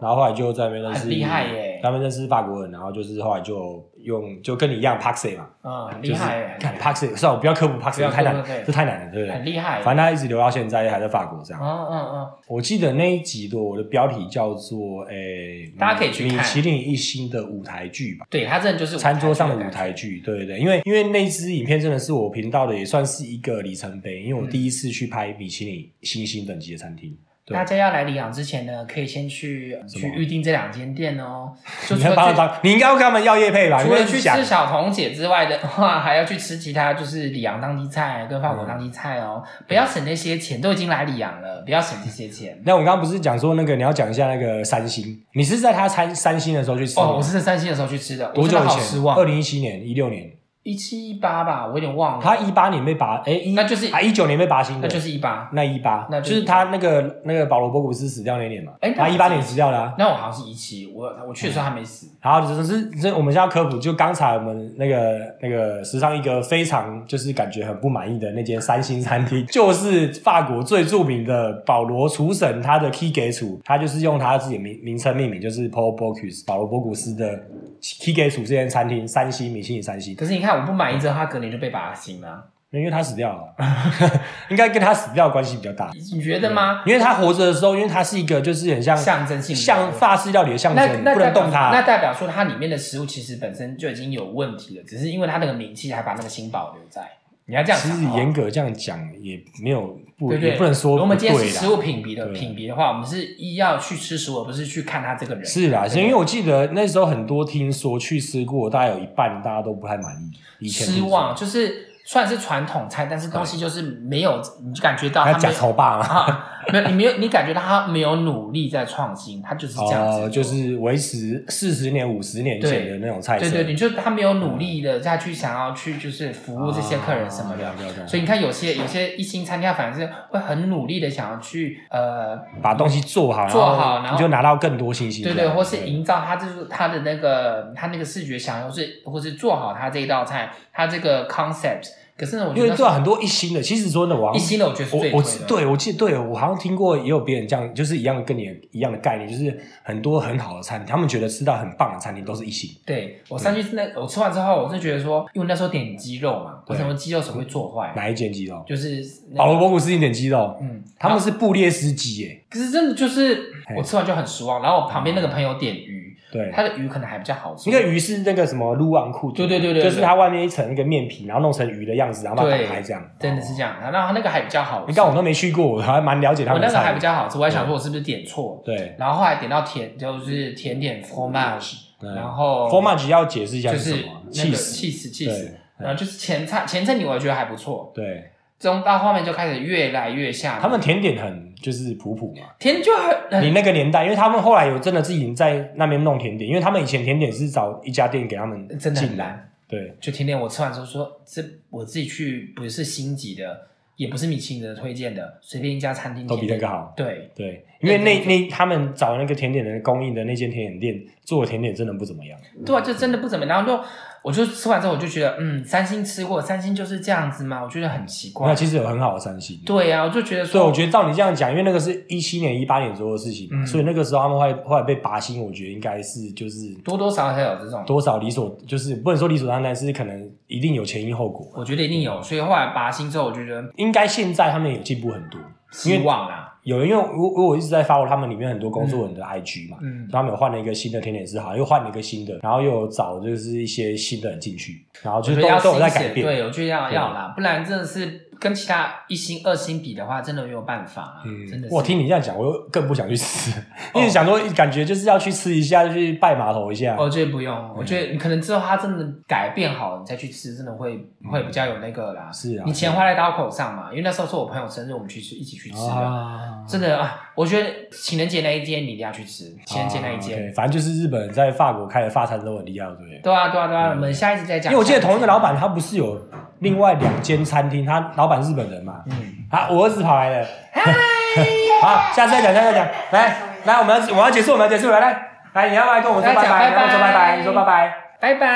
[0.00, 1.80] 然后后来就在那边认识，很厉害耶。
[1.82, 9.34] 他们认识法国人，然后就是后来就用就跟你一样 Paxi 嘛，嗯，很就是厉害 Paxi，算了，我不要科普 Paxi，要太难这太难了，对不对？
[9.34, 9.82] 很厉害。
[9.82, 11.62] 反正他一直留到现在，还在法国这样。
[11.62, 18.26] 嗯嗯嗯，我记得那一集的我的标题叫做诶，大家可以去看米其林一星的舞台剧吧。
[18.30, 27.10] 对他真的就是餐桌上的舞台剧，对对对，因为因为那支影片真的是我频道的，也算是一个里程碑，因为我第一次去拍米其林星星等级的餐厅。
[27.10, 31.52] 对大家要来里昂之前呢，可以先去去预定这两间店哦。
[31.88, 33.82] 就你帮他当，你应该要跟他们要叶配吧？
[33.82, 39.42] 除了去吃小彤姐之外的话，还要去吃其他就是里昂当地菜跟法国当地菜哦。
[39.66, 42.60] 不要省那些钱，都已经来里昂了，不要省这些钱。
[42.64, 48.68] 那我刚刚不是讲说那个你要讲一下那个三星，你是在他三三星的时候去吃吗哦，我是在三星的时候去吃的，多久以前？
[48.68, 49.24] 好失望二。
[49.24, 50.28] 零一七年、一六年，
[50.62, 52.22] 一七一八吧，我有点忘了。
[52.22, 59.94] 他一八年被拔，哎一那就是啊一九年被拔新的，那就是一八，那一八，那就就是是他那个那个保罗波古斯死掉那年嘛，哎那他一八年死掉的啊。
[59.98, 62.08] 那我好像是一七，我我去的时候还没死。
[62.20, 77.40] 好，只是这我们现在科普，就刚才我们那个那个时尚一个非常就是感觉很不满意的那间三星餐厅，就是法国最著名的保罗厨神他的 key 给厨，他就是用他自己名名称命名，就是 Paul Bocuse 保罗波古斯的
[77.80, 82.46] key 给厨这间餐厅，三星米其林三星，可是你看，我不满意之后，他隔年就被拔星了。
[82.72, 83.52] 因为他死掉了，
[84.48, 85.90] 应该跟他死掉的关系比较大。
[86.12, 86.84] 你觉得吗？
[86.86, 91.70] 因为他活着的时候，因为他是一个就是很像象征性的像法式料理的象征，不能动它。
[91.72, 97.02] 那代表说它里面的食物其实本身就已经有问题了，只是因为它那个名气还把那个心保留在。
[97.50, 100.50] 你要这样其想的话，实严格这样讲也没有不对不对？
[100.50, 101.52] 也不能说我们今天不对啦。
[101.52, 102.32] 是食物品比的对。
[102.32, 105.44] 品比的话，我们是一要去吃食物，而不是去看他这个人。
[105.44, 110.14] 是啦，是因为我记得那时候很多听说去吃过，大概有一半大家都不太满
[110.60, 141.88] 意，以前失望，就是虽然是传统菜，但是东西就是没有，你就感觉到他假他没有丑霸嘛，啊，没有你没有，你感觉到他没有努力在创新，他就是这样子就是维持四十年、五十年前的那种菜色，对对，你就他没有努力的再去想要去就是服务这些客人什么的，所以你看有些有些一星餐厅，它反而是会很努力的想要去呃，把东西做好，做好然后你就拿到更多信息，对对，或是营造他就是他的那个他那个视觉享受是，或是做好他这一道菜，他这个 concept
[142.20, 152.70] 可是呢，我因为对啊很多一星的，其实说真的，我一星的我觉得我我对我记得对我好像听过也有别人这样，就是一样跟你一样的概念，就是很多很好的餐厅，他们觉得吃到很棒的餐厅都是一星。
[152.84, 158.62] 对我上去那我吃完之后，我是觉得说，因为那时候点鸡肉嘛，我对什么鸡肉手会做坏，哪一间鸡肉？
[158.68, 159.02] 就是
[159.34, 162.44] 保罗博古斯丁点鸡肉，嗯，他们是布列斯鸡耶。
[162.50, 165.99] 可是真的就是我吃完就很失望，然后我旁边那个朋友点鱼，
[166.30, 169.90] 对，它的鱼可能还比较好吃，那个鱼是那个什么撸昂库，对对对对对。
[169.90, 173.02] 就是它外面一层那个面皮，然后弄成鱼的样子，然后把它对打开这样。
[173.18, 177.02] 真的是这样，然后它那个还比较好吃，你看我都没去过，我还蛮了解他们我那个还比菜。
[177.02, 178.94] 较好吃，我还想说我是不是点错，对。
[178.98, 184.22] 然后后来点到甜就是甜点 fromage，然后 formage 要解释一下就是是什么？
[184.32, 185.10] 那个 cheese。
[185.10, 188.30] cheese cheese，然后就是前菜前菜你我觉得还不错，对，
[188.60, 192.42] 中到后面就开始越来越下，他们甜点很就是普普嘛。
[192.60, 199.16] 甜就很你那个年代，因为他们后来有真的自己在那边弄甜点，因为他们以前甜点是找一家店给他们真的很。
[199.16, 199.46] 难。
[199.66, 201.40] 对就甜点我吃完之后说，这
[201.70, 206.92] 我自己去不是星级的，也不是米其林的推荐的，随便一家餐厅都比甜点那个好。
[206.96, 212.38] 对，对，因为那那他们找那个甜点的供应的那间甜点店做的甜点真的不怎么样。
[212.64, 213.56] 对啊，就真的不怎么样。
[213.56, 213.84] 然后就
[214.22, 218.54] 我就吃完之后，我就觉得，嗯，三星吃过，三星就是这样子嘛，我觉得很奇怪那。
[218.54, 219.58] 其实有很好的三星。
[219.64, 231.50] 对呀、啊，我就觉得说，所以我觉得照你这样讲，因为那个是一七年、一八年左右的事情嘛，嗯所以那个时候他们后来后来被拔星，我觉得应该是就是多多少少有这种，多少理所，就是不能说理所当然，是可能一定有前因后果。
[231.54, 232.22] 我觉得一定有。
[232.22, 235.40] 所以后来拔星之后，我就觉得应该现在他们有进步很多，
[235.86, 246.26] 因希望啦，有人因为我我一直在 follow 他们里面很多工作人的 IG 嘛，嗯，他们有换了一个新的甜点师，好像又换了一个新的，然后又有找就是一些新的人进去，然后就是都都有在改变。
[246.26, 251.74] 对，我觉得要要啦，不然真的是跟其他一星、二星比的话，真的没有办法啊，真的是。
[251.74, 253.52] 我听你这样讲，我又更不想去吃，
[253.94, 256.96] 因为想说感觉就是要去吃一下，就去拜码头一下。
[256.98, 262.30] 我觉得不用，我觉得你可能之后它真的改变好，你再去吃，真的会会比较有那个啦。
[262.32, 265.92] 是啊你钱花在刀口上嘛，因为那时候是我朋友生日，我们去吃，一起去吃的。
[265.92, 270.38] 啊，真的啊，我觉得情人节那一天你一定要去吃，情人节那一啊间。
[270.38, 273.20] ，OK，反正就是日本人在法国开的法餐都很厉害，对不对？
[273.22, 274.72] 对啊，对啊，对啊，我们下一次再讲。
[274.72, 276.18] 因为我记得同一个老板，他不是有
[276.60, 278.94] 另外两间餐厅，他老板日本人嘛。
[279.06, 279.12] 嗯，
[279.50, 280.46] 好，我儿子跑来了。
[281.82, 282.88] 好，下次再讲，下次再讲。
[283.10, 285.00] 来来，我们要我们要结束，我们要结束了。
[285.00, 286.70] 来来，你要不要跟我们说拜拜？
[286.70, 287.94] 来讲拜拜你要说拜拜，你说拜拜。
[288.20, 288.48] 拜拜。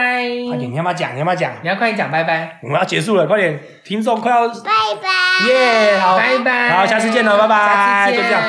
[0.49, 1.15] 快点，你要不要讲？
[1.15, 1.53] 你要不要讲？
[1.63, 4.55] 你要快点讲拜拜，我们要结束了，快点，听众快要拜
[5.03, 6.69] 拜，耶，好，拜拜。
[6.77, 7.57] 好，下次见了，拜拜。
[7.57, 8.43] 下次见就这样，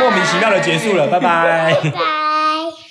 [0.00, 1.72] 莫名其妙的结束了，拜拜。
[1.82, 2.15] 拜拜。